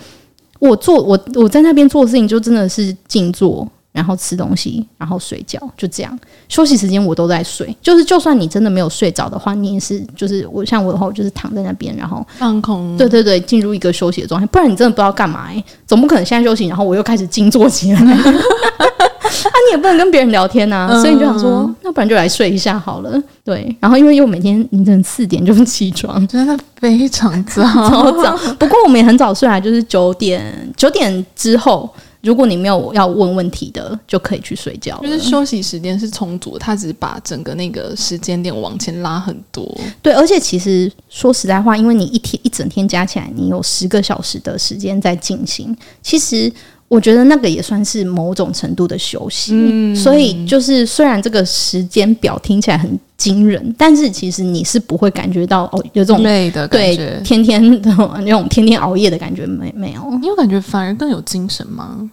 [0.60, 3.68] 我做我我在那边做事情就真的是静坐。
[3.96, 6.20] 然后吃东西，然后睡觉，就这样。
[6.50, 12.98] 休息时间我都在睡，就是就算你真的没有睡着的话，你也是就是我像我的话，我就是躺在那边，然后放空。
[12.98, 14.46] 对对对，进入一个休息的状态。
[14.48, 18.02] 不然你真的不知道干嘛哎、欸，总不可能现在休息，然后我又开始静坐起来。
[18.04, 23.18] 啊，你也不能跟别人聊天呐、啊，嗯、所以你就想说，那不然就来睡一下好了。
[23.46, 28.38] 对，然后因为又每天凌晨四点就起床，真的非常早， 超早。
[28.60, 31.89] 不过我们也很早睡啊，就是九点九点之后。
[32.26, 35.00] 如果你没有要问问题的，就可以去睡觉。
[35.04, 39.66] 就是休息时间是充足的，他只是把整个那个时间点往前拉很多。
[40.02, 46.52] 对，而且其实说实在话，因为你一天一整天加起来，你有十个小时的时间在进行，其实。
[46.88, 57.90] 我觉得那个也算是某种程度的休息，嗯、所以就是虽然这个时间表听起来很惊人，但是其实你是不会感觉到哦有这种累的感觉，对，天天的
[58.22, 60.20] 那种天天熬夜的感觉没没有？
[60.22, 62.08] 你有感觉反而更有精神吗？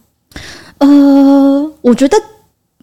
[0.78, 2.16] 呃，我觉得。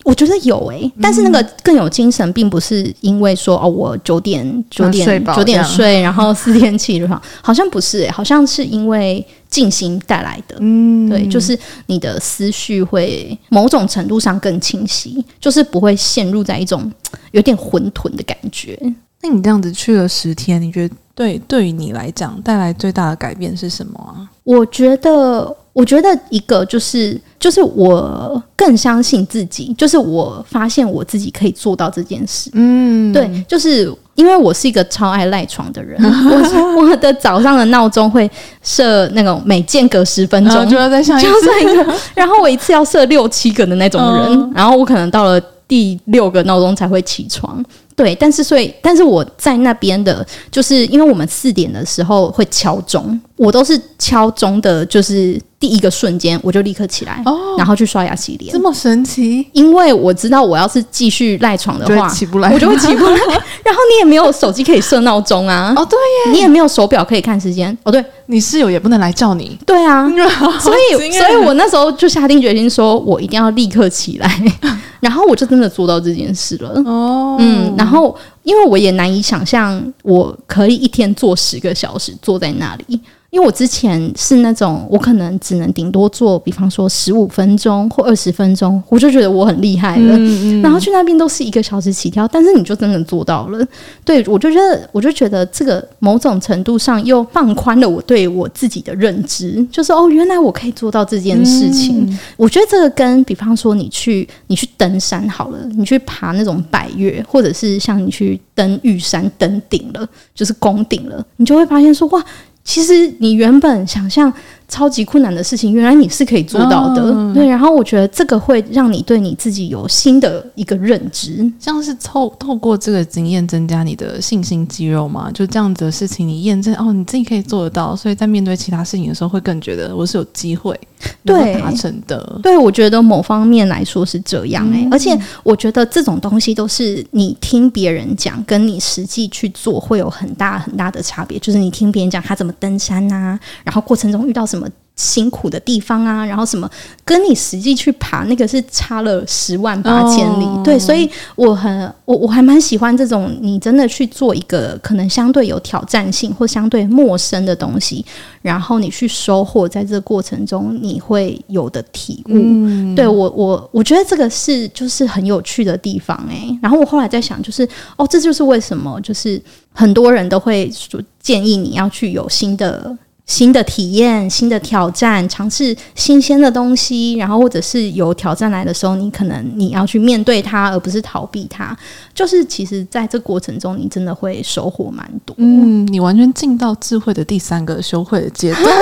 [0.05, 10.55] 我觉得有诶、欸，但是那个更有精神，并不是因为说哦，我九点九点九点睡，然后四点起床，好像不是诶、欸，好像是因为静心带来的。
[10.61, 11.55] 嗯，对，就是
[11.87, 16.91] 你的思绪会某种程度上更清晰，就是不会陷入在一种
[17.31, 18.79] 有点混沌的感觉。
[19.21, 24.25] 那你这样子去了十天，你觉得对对于你来讲带来最大的改变是什么啊？
[24.45, 25.55] 我觉得。
[25.73, 32.49] 我觉得一个就是，就是我更相信自己，就是我发现我自己可以做到这件事。
[32.53, 38.29] 嗯，对，就是因为我是一个超爱赖床的人， 我我的早上的闹钟会
[38.61, 47.63] 设那种每间隔十分钟就要再上一个，然后我一次要设六七个的那种人，嗯、然后我可能到了第六个闹钟才会起床。
[47.99, 59.45] 对，但是所以，但是我在那边的，就是因为我们四点的时候会敲钟，我都是敲钟的，就是第一个瞬间我就立刻起来，哦，然后去刷牙洗脸，这么神奇？
[59.51, 63.11] 因为我知道我要是继续赖床的话，起不来，我就会起不来。
[63.11, 70.09] 然后你也没有手机可以设闹钟啊，哦，对耶，你也没有手表可以看时间，哦，对，你室友也不能来叫你，对啊，
[70.61, 74.41] 所以，所以我那时候就下定决心说，我一定要立刻起来。
[74.99, 76.71] 然后我就真的做到这件事了。
[76.85, 82.99] 哦，嗯，然后然后因为我也难以想象，我可以一天坐十个小时坐在那里。
[83.29, 90.17] 因为我之前是那种，我可能只能顶多做，比方说十五分钟或二十分钟，我就觉得我很厉害了。
[90.17, 93.63] 嗯嗯、然后去那边都是一个小时起跳，但是你就真的做到了。
[94.03, 102.09] 对，我就觉得，我就觉得这个某种程度上又放宽了我对我自己的认知，就是哦，原来我可以做到这件事情。
[102.09, 112.25] 嗯、我觉得这个跟比方说你去你去登山好了，你去爬那种百越，或者是像你去登玉山登顶了，就是攻顶了，你就会发现说哇。
[112.69, 114.31] 其实你原本想象
[114.69, 117.01] 超级困难的事情，原来你是可以做到的。
[117.01, 125.31] 哦、对，然后我觉得这个会让你对你自己有新的一个认知，像是透透过这个经验增加你的信心肌肉嘛。
[125.33, 130.79] 就这样子的事情，你验证哦，你自己可以做得到，所以在面对其他事情的时候，会更觉得我是有机会
[131.25, 132.39] 对达成的。
[132.43, 134.85] 对，我觉得某方面来说是这样哎、欸。
[134.85, 141.39] 嗯、而且我觉得这种东西都是你听别人讲，跟你实际去做会有很大很大的差别。
[141.39, 144.58] 就是你听别人讲他怎么登山呐、啊，然后过程中遇到什么。
[144.99, 146.69] 辛苦的地方啊，然后什么
[147.05, 158.05] 跟你实际去爬那个是差了十万八千里，哦、对，所以我很我我还蛮喜欢这种你真的去做一个可能相对有挑战性或相对陌生的东西，
[158.41, 162.33] 然后你去收获在这个过程中你会有的体悟。
[162.33, 166.59] 嗯、对我我我觉得这个是就是很有趣的地方哎、欸。
[166.61, 169.41] 然后我后来在想，就是哦，这就是为什么就是
[169.71, 172.97] 很多人都会说建议你要去有新的。
[173.29, 181.77] 新的体验、新的挑战，尝试新鲜的东西，然后或者是有挑战来的时候，你可能你要去面对它，而不是逃避它。
[182.11, 185.35] 就是其实在这过程中，你真的会收获蛮多。
[185.37, 188.65] 嗯，你完全进到智慧的第三个修会的阶段。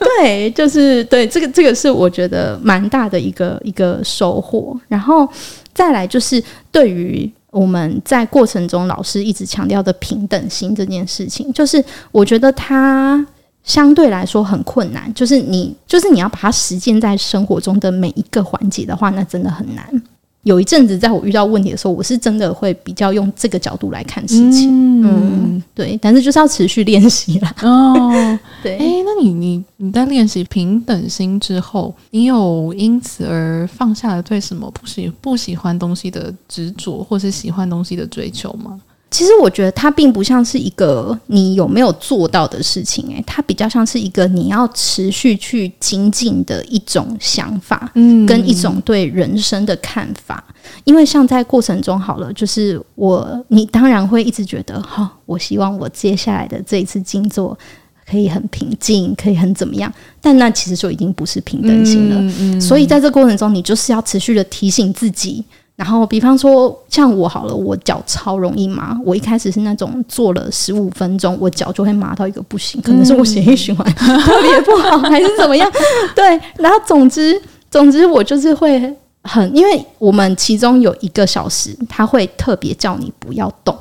[0.00, 4.74] 对，就是对这个这个是我觉得蛮大的一个一个收获。
[4.88, 5.28] 然后
[5.74, 7.30] 再来就是对于。
[7.52, 13.24] 我们在过程中，老师一直强调的平等心这件事情，就是我觉得它
[13.62, 15.12] 相对来说很困难。
[15.12, 20.02] 就是你，就是你要把它实践在生活中的每一个环节的话，那真的很难。
[20.44, 25.02] 有一阵子，在我遇到问题的时候，我是真的会比较用这个角度来看事情。
[25.02, 27.54] 嗯，嗯对，但是就是要持续练习啦。
[27.62, 28.10] 哦，
[28.62, 28.76] 对。
[28.76, 38.80] 哎，那你你你在练习平等心之后，你有因此而放下了对什么不喜不喜欢东西的执着，或是喜欢东西的追求吗？
[39.12, 50.42] 其实我觉得它并不像是一个你有没有做到的事情，诶，它比较像是一个你要持续去精进的一种想法，嗯，跟一种对人生的看法。
[50.84, 57.56] 因为像在过程中，好了，就是我，你当然会一直觉得，哈、哦，我希望我接下来的这一次静坐
[58.08, 59.92] 可以很平静，可以很怎么样，
[60.22, 62.16] 但那其实就已经不是平等心了。
[62.18, 65.44] 嗯嗯，所以在这过程中，你就是要持续的提醒自己。
[65.82, 68.96] 然后，比方说像我好了，我脚超容易麻。
[69.04, 75.68] 我一开始是那种坐了十五分钟，我脚就会麻到一个不行，可能是我血液循环 特别不好，还是怎么样？
[76.14, 76.40] 对。
[76.56, 78.80] 然后总之，总之我就是会
[79.24, 83.76] 很，因为我们其中有一个小时，他会特别叫你不要动。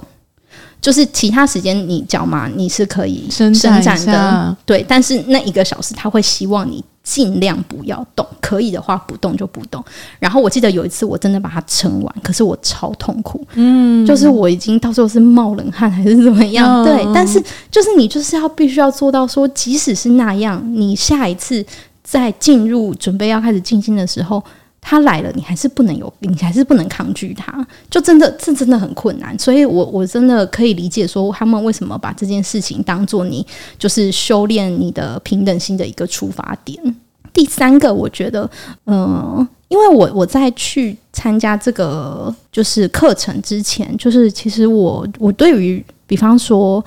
[0.82, 4.84] 就是其他时间你脚麻，你是可以伸展的，对。
[4.89, 9.84] 但是那一个小时，他会希望你尽量不要动，可以的话不动就不动。
[10.20, 17.14] 然后我记得有一次我真的把它撑完，可是我超痛苦，嗯，就是我已经到时候是冒冷汗还是怎么样，嗯、对。
[17.14, 21.66] 但是就是你就是要必须要做到说，即使是那样，你下一次
[22.04, 24.43] 在进入准备要开始静心的时候。
[24.84, 29.38] 他来了，你还是不能有，你还是不能抗拒他，就真的这真的很困难。
[29.38, 33.45] 所以我我真的可以理解说，他们为什么把这件事情当做你
[33.77, 36.95] 就是修炼你的平等心的一个出发点。
[37.32, 38.49] 第三个，我觉得，
[38.88, 46.84] 嗯、因为我我在去参加这个就是课程之前，就是其实我我对于比方说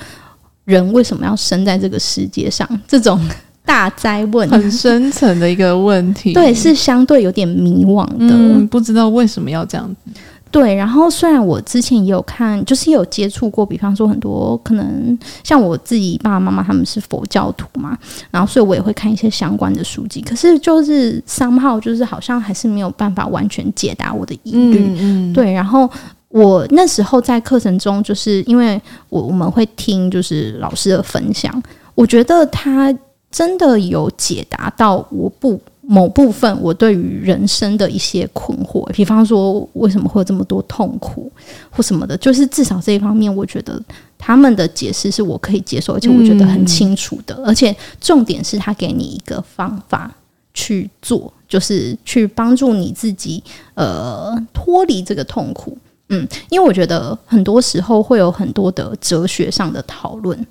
[0.65, 3.19] 人为什么要生在这个世界上这种。
[3.65, 10.21] 大灾问，很深层的一个问题， 对，是相对有点迷惘的，嗯，不知道为什么要这样子。
[10.51, 17.99] 对，然后虽然我之前也有看，就是也有接触过，比方说很多可能像我自己爸爸妈妈他们是佛教徒嘛，
[18.31, 24.79] 然后所以我也会看一些相关的书籍，可是就是 somehow 就是好像还是没有办法完全解答我的疑虑。
[24.79, 25.91] 嗯嗯，对，然后
[26.29, 31.61] 我那时候在课程中，就是因为我我们会听就是老师的分享，
[31.97, 32.95] 我觉得他。
[33.35, 41.31] 真的有解答到我不某部分我对于人生的一些困惑，比方说为什么会有这么多痛苦
[41.69, 43.83] 或什么的，就是至少这一方面，我觉得
[44.17, 47.35] 他们的解释是我可以接受，而且我觉得很清楚的。
[47.45, 50.09] 而且重点是他给你一个方法
[50.55, 53.43] 去做，就是去帮助你自己
[53.75, 55.77] 呃脱离这个痛苦。
[56.11, 60.47] 嗯，因为我觉得很多时候会有很多的哲学上的讨论，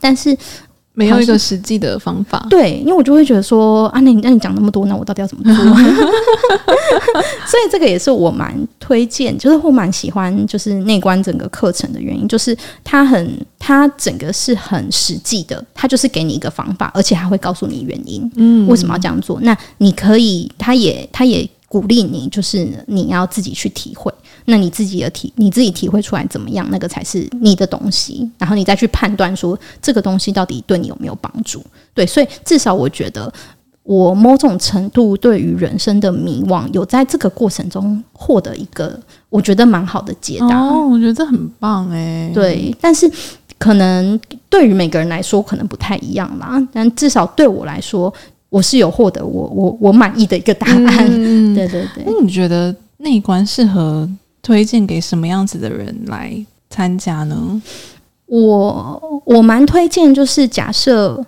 [0.00, 0.34] 但是。
[0.98, 5.54] 没有一个实际的方法，对，因为我就会觉得说啊，那你那你讲那么多，那我到底要怎么做？
[7.46, 19.38] 所以这个也是我蛮推荐，就是我蛮喜欢，就是内观整个课程的原因，就是它很，它整个是很实际的，它就是给你一个方法，而且还会告诉你原因，嗯，为什么要这样做？
[19.42, 24.12] 那你可以，他也，他也鼓励你，就是你要自己去体会。
[24.50, 26.66] 那你自己的体，你自己体会出来怎么样？
[26.70, 31.62] 那个才是你的东西，然后你再去判断说这个东西到底对你有没有帮助。
[31.92, 33.30] 对，所以至少我觉得
[33.82, 40.60] 我某种程度对于人生的迷惘，有在这个过程中获得一个我觉得蛮好的解答。
[40.62, 42.30] 哦，我觉得这很棒哎。
[42.32, 43.10] 对，但是
[43.58, 44.18] 可能
[44.48, 46.58] 对于每个人来说可能不太一样啦。
[46.72, 48.10] 但至少对我来说，
[48.48, 51.06] 我是有获得我我我满意的一个答案。
[51.10, 52.04] 嗯，对对对。
[52.06, 54.08] 那你觉得内观适合？
[54.48, 56.34] 推荐给什么样子的人来
[56.70, 57.60] 参加呢？
[58.24, 61.22] 我我蛮推荐，就是假设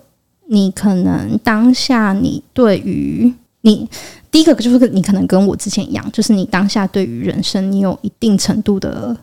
[0.47, 3.87] 你可能当下你对于你
[4.31, 9.15] 第一个就是你可能跟我之前一样，就是你当下对于人生你有一定程度的。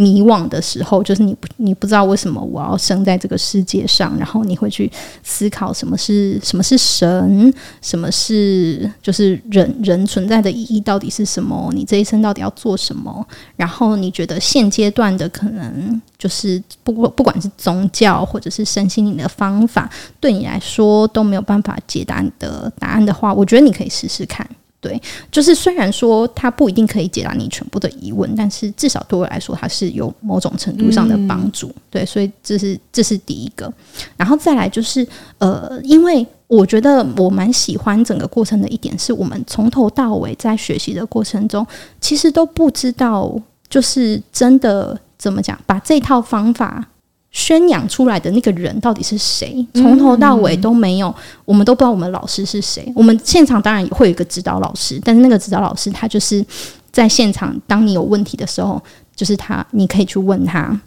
[0.00, 4.88] 迷惘的时候，就是你不你不知道为什么我要生在这个世界上，然后你会去
[5.24, 11.68] 思考什么是什么是神，什么是就是人人存在的意义到底是什么？
[11.74, 13.26] 你这一生到底要做什么？
[13.56, 19.90] 然后你觉得现阶段的可能就是不过不管是宗教或者是身心灵的方法，
[20.20, 24.48] 对你来说都没有办法解答你的答案的话，我觉得你可以试试看。
[24.80, 25.00] 对，
[25.32, 31.66] 就是虽然说它不一定可以解答你全部的疑问，但是至少对我来说，它是有某种程度上的帮助。
[31.66, 33.72] 嗯、对，所以这是这是第一个，
[34.16, 35.04] 然后再来就是
[35.38, 41.66] 呃，因为我觉得我蛮喜欢整个过程的一点，是我们从头到尾在学习的过程中，
[42.00, 43.34] 其实都不知道，
[43.68, 46.86] 就是真的怎么讲，把这套方法。
[47.30, 49.64] 宣扬出来的那个人到底是谁？
[49.74, 51.14] 从头到尾都没有，
[51.44, 52.90] 我们都不知道我们老师是谁。
[52.96, 56.44] 我们现场当然也会有一个指导老师，但是那个指导老师他就是
[56.90, 58.82] 在现场，当你有问题的时候，
[59.14, 60.80] 就是他，你可以去问他。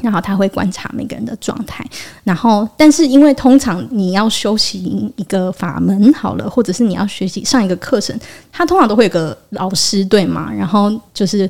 [0.00, 1.84] 然后他会观察每个人的状态，
[2.24, 8.18] 然后但是因为通常你要修行一个法门好了，或者是你要学习上一个课程，
[8.50, 10.50] 他通常都会有个老师对吗？
[10.52, 11.48] 然后就是。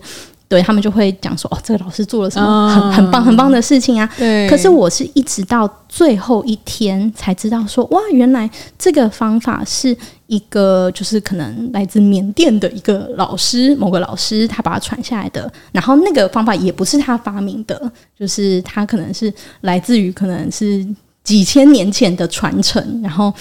[0.52, 4.06] 对，他们就会讲说，哦，这个老师做了什么很很棒很棒的事情啊。
[4.18, 4.46] 对。
[4.50, 9.96] 可是我是一直到最后一天才知道说，哇，原来这个方法是
[10.26, 15.50] 一个就是可能来自缅甸的一个老师，某个老师他把它传下来的。
[15.72, 19.32] 然后那个方法也不是他发明的，就是他可能是
[19.62, 20.86] 来自于可能是
[21.24, 23.00] 几千年前的传承。
[23.02, 23.32] 然后。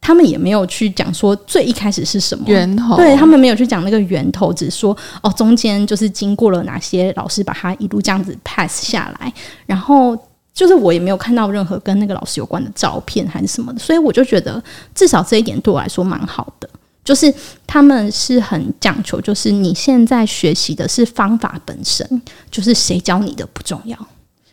[0.00, 9.32] 他们也没有去讲说最一开始是什么源头，对，他们没有去讲那个源头，只是说哦，中间就是经过了哪些老师把他一路这样子 pass 下来，
[9.66, 10.16] 然后
[10.54, 14.62] 就是我也没有看到任何跟那个老师有关的照片还是什么的，所以我就觉得
[14.94, 16.68] 至少这一点对我来说蛮好的，
[17.04, 17.32] 就是
[17.66, 23.96] 他们是很讲求，就是你现在学习的是方法本身，就是谁教你的不重要，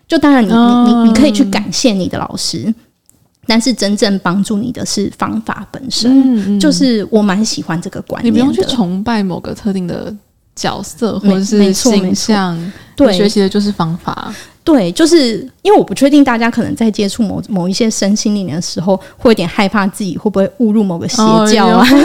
[0.07, 2.73] 就当然你你你你可以去感谢你的老师。
[3.47, 8.31] 但是真正帮助你的是方法本身，嗯嗯、就是我蛮喜欢这个观念。
[8.31, 10.13] 你不用去崇拜某个特定的
[10.55, 14.33] 角色或者是形象，对，学习的就是方法。
[14.63, 21.15] 对，就是因为我不确定大家可能在接触某某一些身心灵的时候，会有点害怕自己会不会误入某个邪
[21.53, 21.87] 教啊。
[21.89, 21.95] 哦、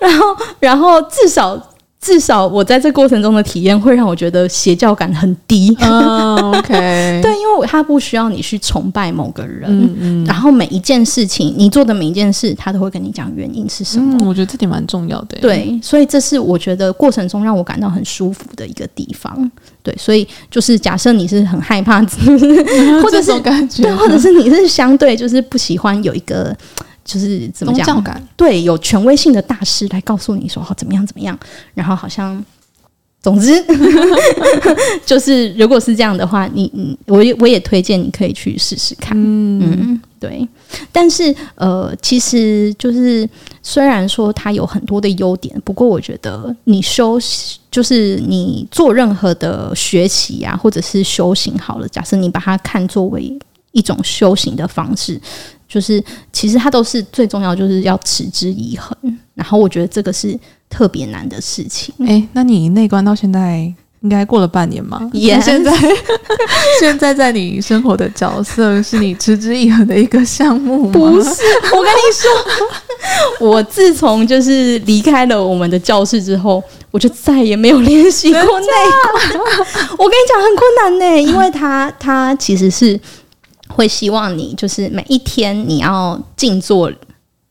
[0.00, 1.68] 然后，然后至少。
[2.02, 5.68] 至少我在这过程中的体验会让我觉得邪教感很低。
[5.80, 14.16] Oh, OK，对，因为他不需要你去崇拜某个人，嗯嗯，然后每一件事情你做的每一件事，他都会跟你讲原因是什么。
[14.18, 15.38] 嗯，我觉得这点蛮重要的。
[15.40, 19.48] 对，所以这是我觉得过程中让我感到很舒服的一个地方。
[19.84, 22.02] 对，所以就是假设你是很害怕，
[23.00, 26.56] 或者是感觉，对，或者是你是相对就是不喜欢有一个。
[27.04, 28.02] 就是怎么讲？
[28.36, 31.38] 对，有权威性的大师来告诉你说，好怎么样怎么样，
[31.74, 32.44] 然后好像，
[33.22, 33.52] 总之，
[35.06, 39.16] 就是如果是这样的话，你你我也我也推荐你可以去试试看。
[39.16, 40.46] 嗯，嗯，对。
[40.90, 43.28] 但是呃，其实就是
[43.62, 47.18] 虽然说它有很多的优点，不过我觉得你修
[47.70, 53.38] 就是你做任何的学习啊，或者是修行好了，假设你把它看作为
[53.72, 55.20] 一种修行的方式。
[55.72, 58.94] 就是，其实它都是最重要，就是要持之以恒。
[59.32, 61.94] 然后我觉得这个是特别难的事情。
[62.00, 63.60] 哎、欸，那你内观到现在
[64.02, 65.40] 应该过了半年吗？Yes.
[65.42, 65.72] 现在
[66.78, 70.92] 现在在你生活的角色是你持之以恒的一个项目吗？
[70.92, 71.30] 不是，
[71.72, 79.40] 我跟你说，我自从就是离开了我们的教室之后，我就再也没有练习过内观。
[79.96, 83.00] 我跟你讲，很困难呢，因为它它其实是。
[83.74, 86.90] 会希望你就是每一天你要静坐，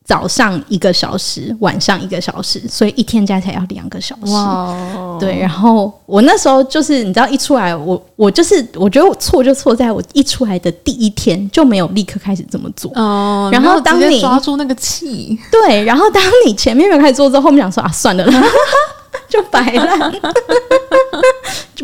[0.03, 4.31] 早上一个小时，晚上一个小时，所以一天加起来要两个小时。
[4.33, 5.39] 哇，对。
[5.39, 12.91] 然后我那时候就是你知道，一出来我我就是我觉得我错就错在我一出来的第一天就没有立刻开始这么做。
[12.95, 13.49] 哦。
[13.53, 15.83] 然后当你抓住那个气，对。
[15.83, 18.33] 然后当你前面没有开始做之后，后面想说啊，算了啦。
[19.29, 20.11] 就摆烂。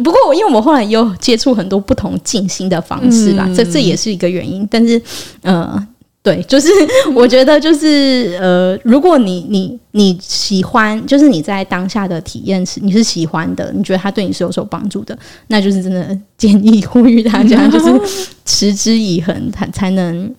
[0.03, 4.67] 不过我，因为我后来又接触很多不同静心的方式啦，嗯、这这也是一个原因。
[4.69, 5.01] 但是，
[5.41, 5.87] 呃，
[6.21, 6.69] 对，就是
[7.15, 15.17] 我觉得，就是呃，如果你你你喜欢，就是你在当下的体验是你是喜欢的，你觉得它对你是有所帮助的，
[15.47, 18.01] 那就是真的建议呼吁大家，就是
[18.45, 20.31] 持之以恒，才才能。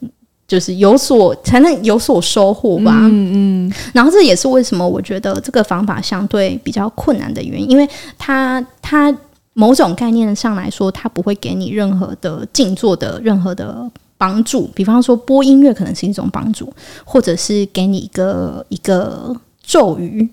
[0.49, 7.87] 就是有所才能有所收获吧，嗯嗯，然后这也是为什么我觉得这个方法相对比较困难的原因，因为
[8.17, 9.15] 它它
[9.53, 16.73] 某种概念上来说，它不会给你任何的静坐的任何的帮助，比方说播音乐可能是一种帮助，
[17.05, 20.27] 或者是给你一个一个咒语。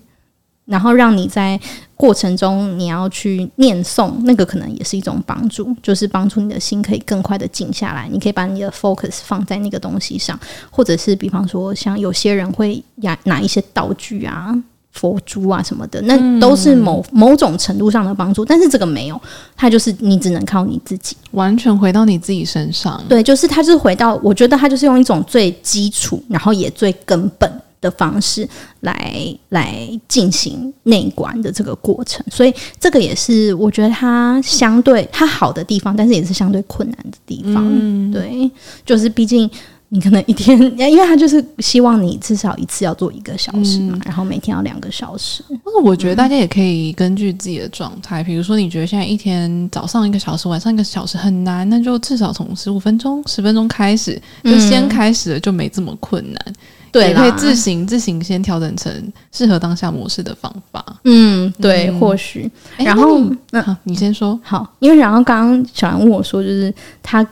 [0.66, 1.58] 然后让你在
[1.94, 8.08] 过程中你要去念诵，那个可能也是一种帮助，就是帮助你的心可以更快的静下来。
[8.10, 10.38] 你可以把你的 focus 放在那个东西上，
[10.70, 14.52] 或者是比方说，像有些人会拿拿一些道具啊、
[14.92, 18.44] 佛珠啊什么的，那都是某某种程度上的帮助。
[18.44, 19.20] 但是这个没有，
[19.56, 23.02] 它就是你只能靠你自己，完全回到你自己身上。
[23.08, 27.50] 对，就是它就是回到，我觉得它就是用一种最基础，然后也最根本。
[27.86, 28.48] 的方式
[28.80, 37.64] 来来进行内观的这个过程，所以这个也是我觉得它相对它好的地方，但是也是相对困难的地方。
[37.64, 38.50] 嗯、对，
[38.84, 39.48] 就是毕竟
[39.88, 45.44] 你可能一天， 因为他就是希望你至少一次要做一个小时嘛，嗯、然后每天要两个小时。
[45.62, 56.54] 或者我觉得大家也可以根据自己的状态，比如说你觉得现在一天早上一个小时，晚上一个小时很难，那就至少从十五分钟、十分钟开始，就先开始了，就没这么困难。
[56.92, 60.84] 对、嗯，可以自行自行先调整成适合当下模式的方法。
[61.04, 62.50] 嗯，对，嗯、或许。
[62.76, 63.20] 然后，
[63.50, 64.38] 那好，你先说。
[64.42, 66.72] 好，因为然后刚刚小兰问我说，就是
[67.02, 67.26] 他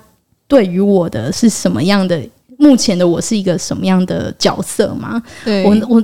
[0.46, 2.20] 对于我的是什么样的？
[2.56, 5.20] 目前的我是一个什么样的角色吗？
[5.44, 6.02] 对，我我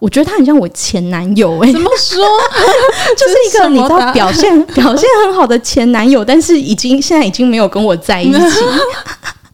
[0.00, 2.18] 我觉得他很像我前男友哎、欸，怎么说？
[3.16, 8.38] 就是一个你知道表现表现很好的前男友，但是已经现在已经没有跟我在一起。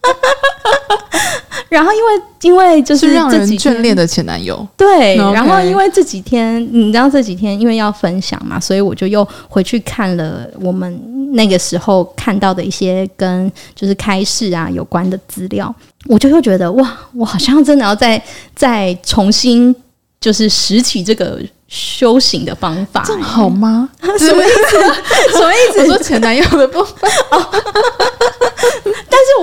[1.69, 5.15] 然后因为因为就是让人眷恋的前男友，对。
[5.17, 15.73] Okay 然后因为这几天你知道这几天因为要分享嘛，所以我就又回去看了我们那个时候看到的一些跟就是开市啊有关的资料，
[16.07, 18.19] 我就又觉得哇，我好像真的要再
[18.55, 19.75] 再重新
[20.19, 23.87] 就是拾起这个修行的方法，这样好吗？
[24.01, 25.37] 什么意思？
[25.37, 25.79] 什么意思？
[25.81, 27.07] 我说前男友的部分。
[27.29, 27.98] 哦但是我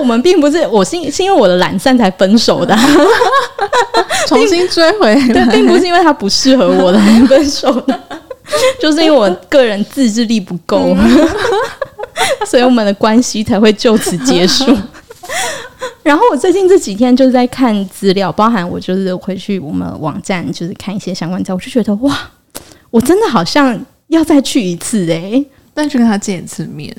[0.07, 2.75] 们并不是，我是是因为我的懒散才分手的，
[4.27, 5.27] 重新追回来。
[5.27, 7.99] 对，并不是因为他不适合我才 分手的，
[8.79, 10.95] 就是因为我个人自制力不够，
[12.45, 14.65] 所以我们的关系才会就此结束。
[16.03, 22.17] 然后我最近这几天就是在看资料，包含我就是回去我们网站就是看一些相关资料，我就觉得哇，
[22.89, 23.77] 我真的好像
[24.07, 25.45] 要再去一次哎、欸，
[25.75, 26.95] 再去跟他见一次面。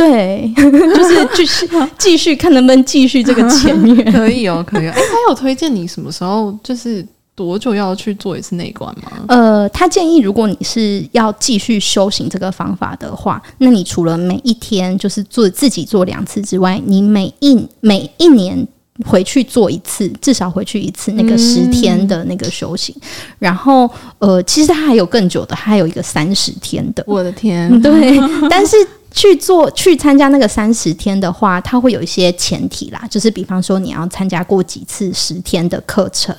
[0.00, 4.92] 对， 就是继续 继续看能不能继续这个前缘，可以哦，可以哦。
[4.96, 9.12] 哎，他有推荐你什么时候，就是多久要去做一次内观吗？
[9.28, 18.66] 呃，他建议如果你是要继续修行这个方法的话，那你除了每一天就是做自己做两次之外，你每一每一年
[19.04, 22.94] 回去做一次，至少回去一次那个十天的那个修行。
[23.02, 27.04] 嗯、然后，呃，其实他还有更久的，还有一个三十天的。
[27.06, 28.76] 我的天，对，但是。
[29.12, 36.34] 去做去参加那个三十天的话，它会有一些前提啦，就是比方说你要参加过几次十天的课程，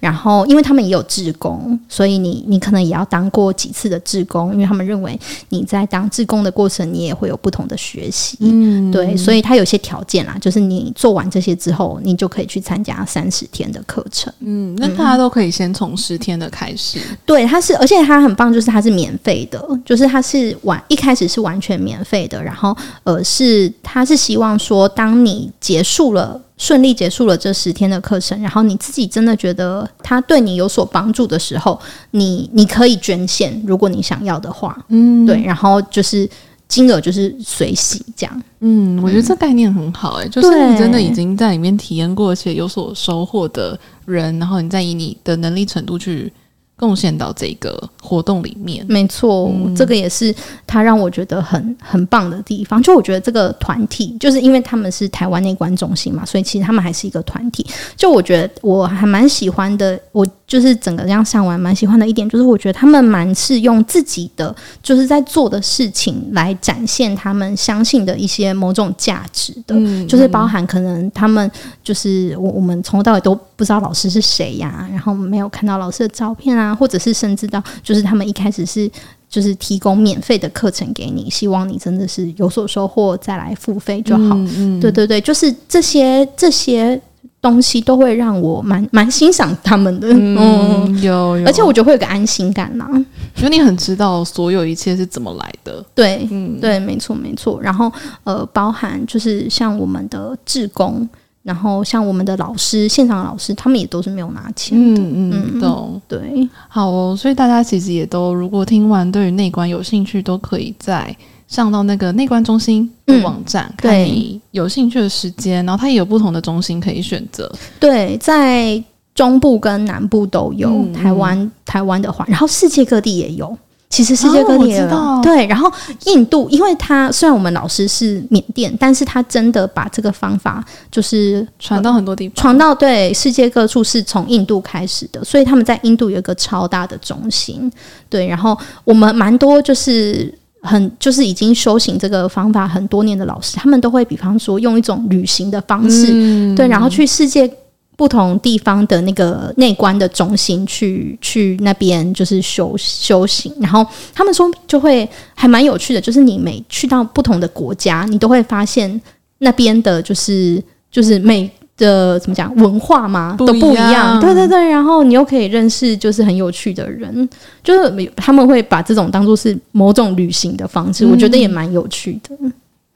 [0.00, 5.18] 然后因为他们也有志工，所以你你可能也要当过几次的志工，因为他们认为
[5.50, 22.13] 你在当志工的过程，你也会有不同的学习，嗯，对，所以它有些条件啦，就是你做完这些之后，你就可以去参加三十天的课程，嗯，那大家都可以先从十天的开始，嗯、对，它是，而且它很棒，就是它是免费的，就是它是完一开始是完全免费。
[22.14, 31.76] 对的，然后呃，是他是希望说，当你结束了顺利结束了这十天的课程，然后你自己真的觉得他对你有所帮助的时候，
[32.12, 36.28] 你你可以捐献，如果你想要的话，嗯，对，然后就是
[36.68, 46.32] 金额就是随喜这样，嗯，我觉得这概念很好，欸，哎，就是你真的已经在里面体验过且有所收获的人，然后你再以你的能力程度去。
[46.76, 50.34] 贡献到这个活动里面，没错，嗯、这个也是
[50.66, 52.82] 他让我觉得很很棒的地方。
[52.82, 57.64] 就我觉得这个团体，就是因为他们是台湾内观中心嘛，所以其实他们还是一个团体。
[57.96, 71.48] 就我觉得我还蛮喜欢的，我就是整个这样上完蛮喜欢的一点，就是我觉得他们蛮是用自己的就是在做的事情来展现他们相信的一些某种价值的，嗯、就是包含可能他们
[71.84, 76.63] 就是我我们从头到尾都不知道老师是谁呀、啊，然后没有看到老师的照片啊。
[76.64, 78.90] 啊，或者是甚至到，就是他们一开始是
[79.28, 84.34] 就是提供免费的课程给你，希望你真的是有所收获再来付费就好。
[84.36, 87.00] 嗯嗯、对对对，就是这些这些
[87.42, 90.08] 东西都会让我蛮蛮欣赏他们的。
[90.08, 92.88] 嗯，嗯有有，而且我觉得会有个安心感啦，
[93.36, 95.84] 因为你很知道所有一切是怎么来的。
[95.94, 97.60] 对，嗯，对，没错没错。
[97.60, 97.92] 然后
[98.22, 101.08] 呃，包含就是像我们的志工。
[101.44, 105.00] 然后像我们的老师，现场的老师，他们也都是没有拿钱的。
[105.00, 106.00] 嗯嗯，懂。
[106.08, 107.14] 对，好哦。
[107.14, 111.14] 所以大家其实也都，如果听完对于内观有兴趣，都可以在
[111.46, 115.64] 上到那个内观中心的网站，嗯、看你有兴趣的时间。
[115.66, 117.52] 然后它也有不同的中心可以选择。
[117.78, 118.82] 对，在
[119.14, 123.54] 中部跟南部都有，嗯、台湾台湾的话，然后世界各地也有。
[123.94, 125.72] 其实世界各地也有，哦、对，然后
[126.06, 137.70] 印度，因为他虽然我们老师是缅甸，但是他真的把这个方法就是传到很多地方，传到对世界各处，是从印度开始的，所以他们在印度有一个超大的中心，
[138.08, 147.48] 对，然后我们蛮多就是很就是已经修行这个方法很多年的老师，他们都会比方说用一种旅行的方式，嗯、对，然后去世界。
[147.96, 159.00] 不同地方的那个内观的中心去去那边就是修修行，然后他们说就会还蛮有趣的，就是你每去到不同的国家，你都会发现
[159.38, 164.20] 那边的就是就是每的怎么讲文化嘛不都不一样，样。
[164.20, 167.28] 对对对，然后你又可以认识就是很有趣的人，
[167.62, 172.36] 就是他们会把这种当做是某种旅行的方式，嗯、我觉得也蛮有趣的。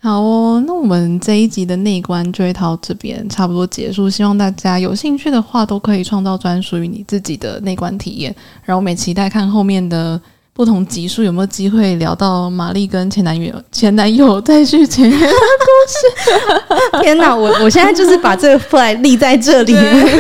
[0.01, 8.35] 好哦，那我们这一集的内观就会到这边差不多结束，希望大家有兴趣的话都可以创造专属于你自己的内观体验，
[8.65, 10.21] 然后我们也期待看后面的。
[10.55, 15.21] 不同集数有没有机会聊到玛丽跟前男友前男友再续前缘
[15.89, 17.01] 事？
[17.03, 19.75] 天哪，我我现在就是把这个 flag 立在这里，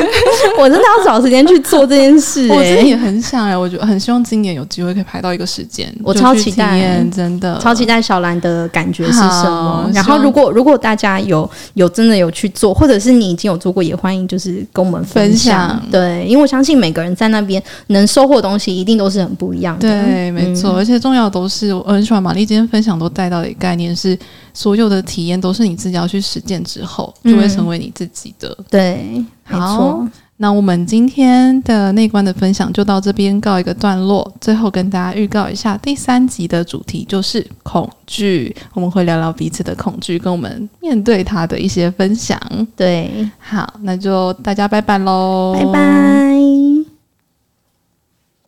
[0.58, 2.54] 我真的要找时间去做这件事、欸。
[2.54, 9.90] 我自己也很想哎、欸，我觉得很希望今年有机会可以排到一个时间，我超期待，真的超期待小兰的感觉是什么。
[9.92, 15.68] 然后如果如果大家有有真的有去做，或者是你已经有做过，也欢迎就是跟我们分享。
[15.68, 19.88] 分享对，因为我相信每个人在那边能收获的东西一定都是很不一样的。
[19.88, 20.28] 对。
[20.28, 24.16] 没错，而且重要都是我很喜欢玛丽今天分享都带到的一个概念是，
[24.52, 28.48] 所有的体验都是你自己要去实践之后，就会成为你自己的。
[28.58, 30.06] 嗯、对，好。
[30.40, 34.32] 那我们今天的内观的分享就到这边告一个段落。
[34.40, 42.40] 最后跟大家预告一下，第三集的主题就是恐惧，我们会聊聊彼此的恐惧，跟我们面对它的一些分享。
[42.76, 46.37] 对，好，那就大家拜拜喽，拜拜。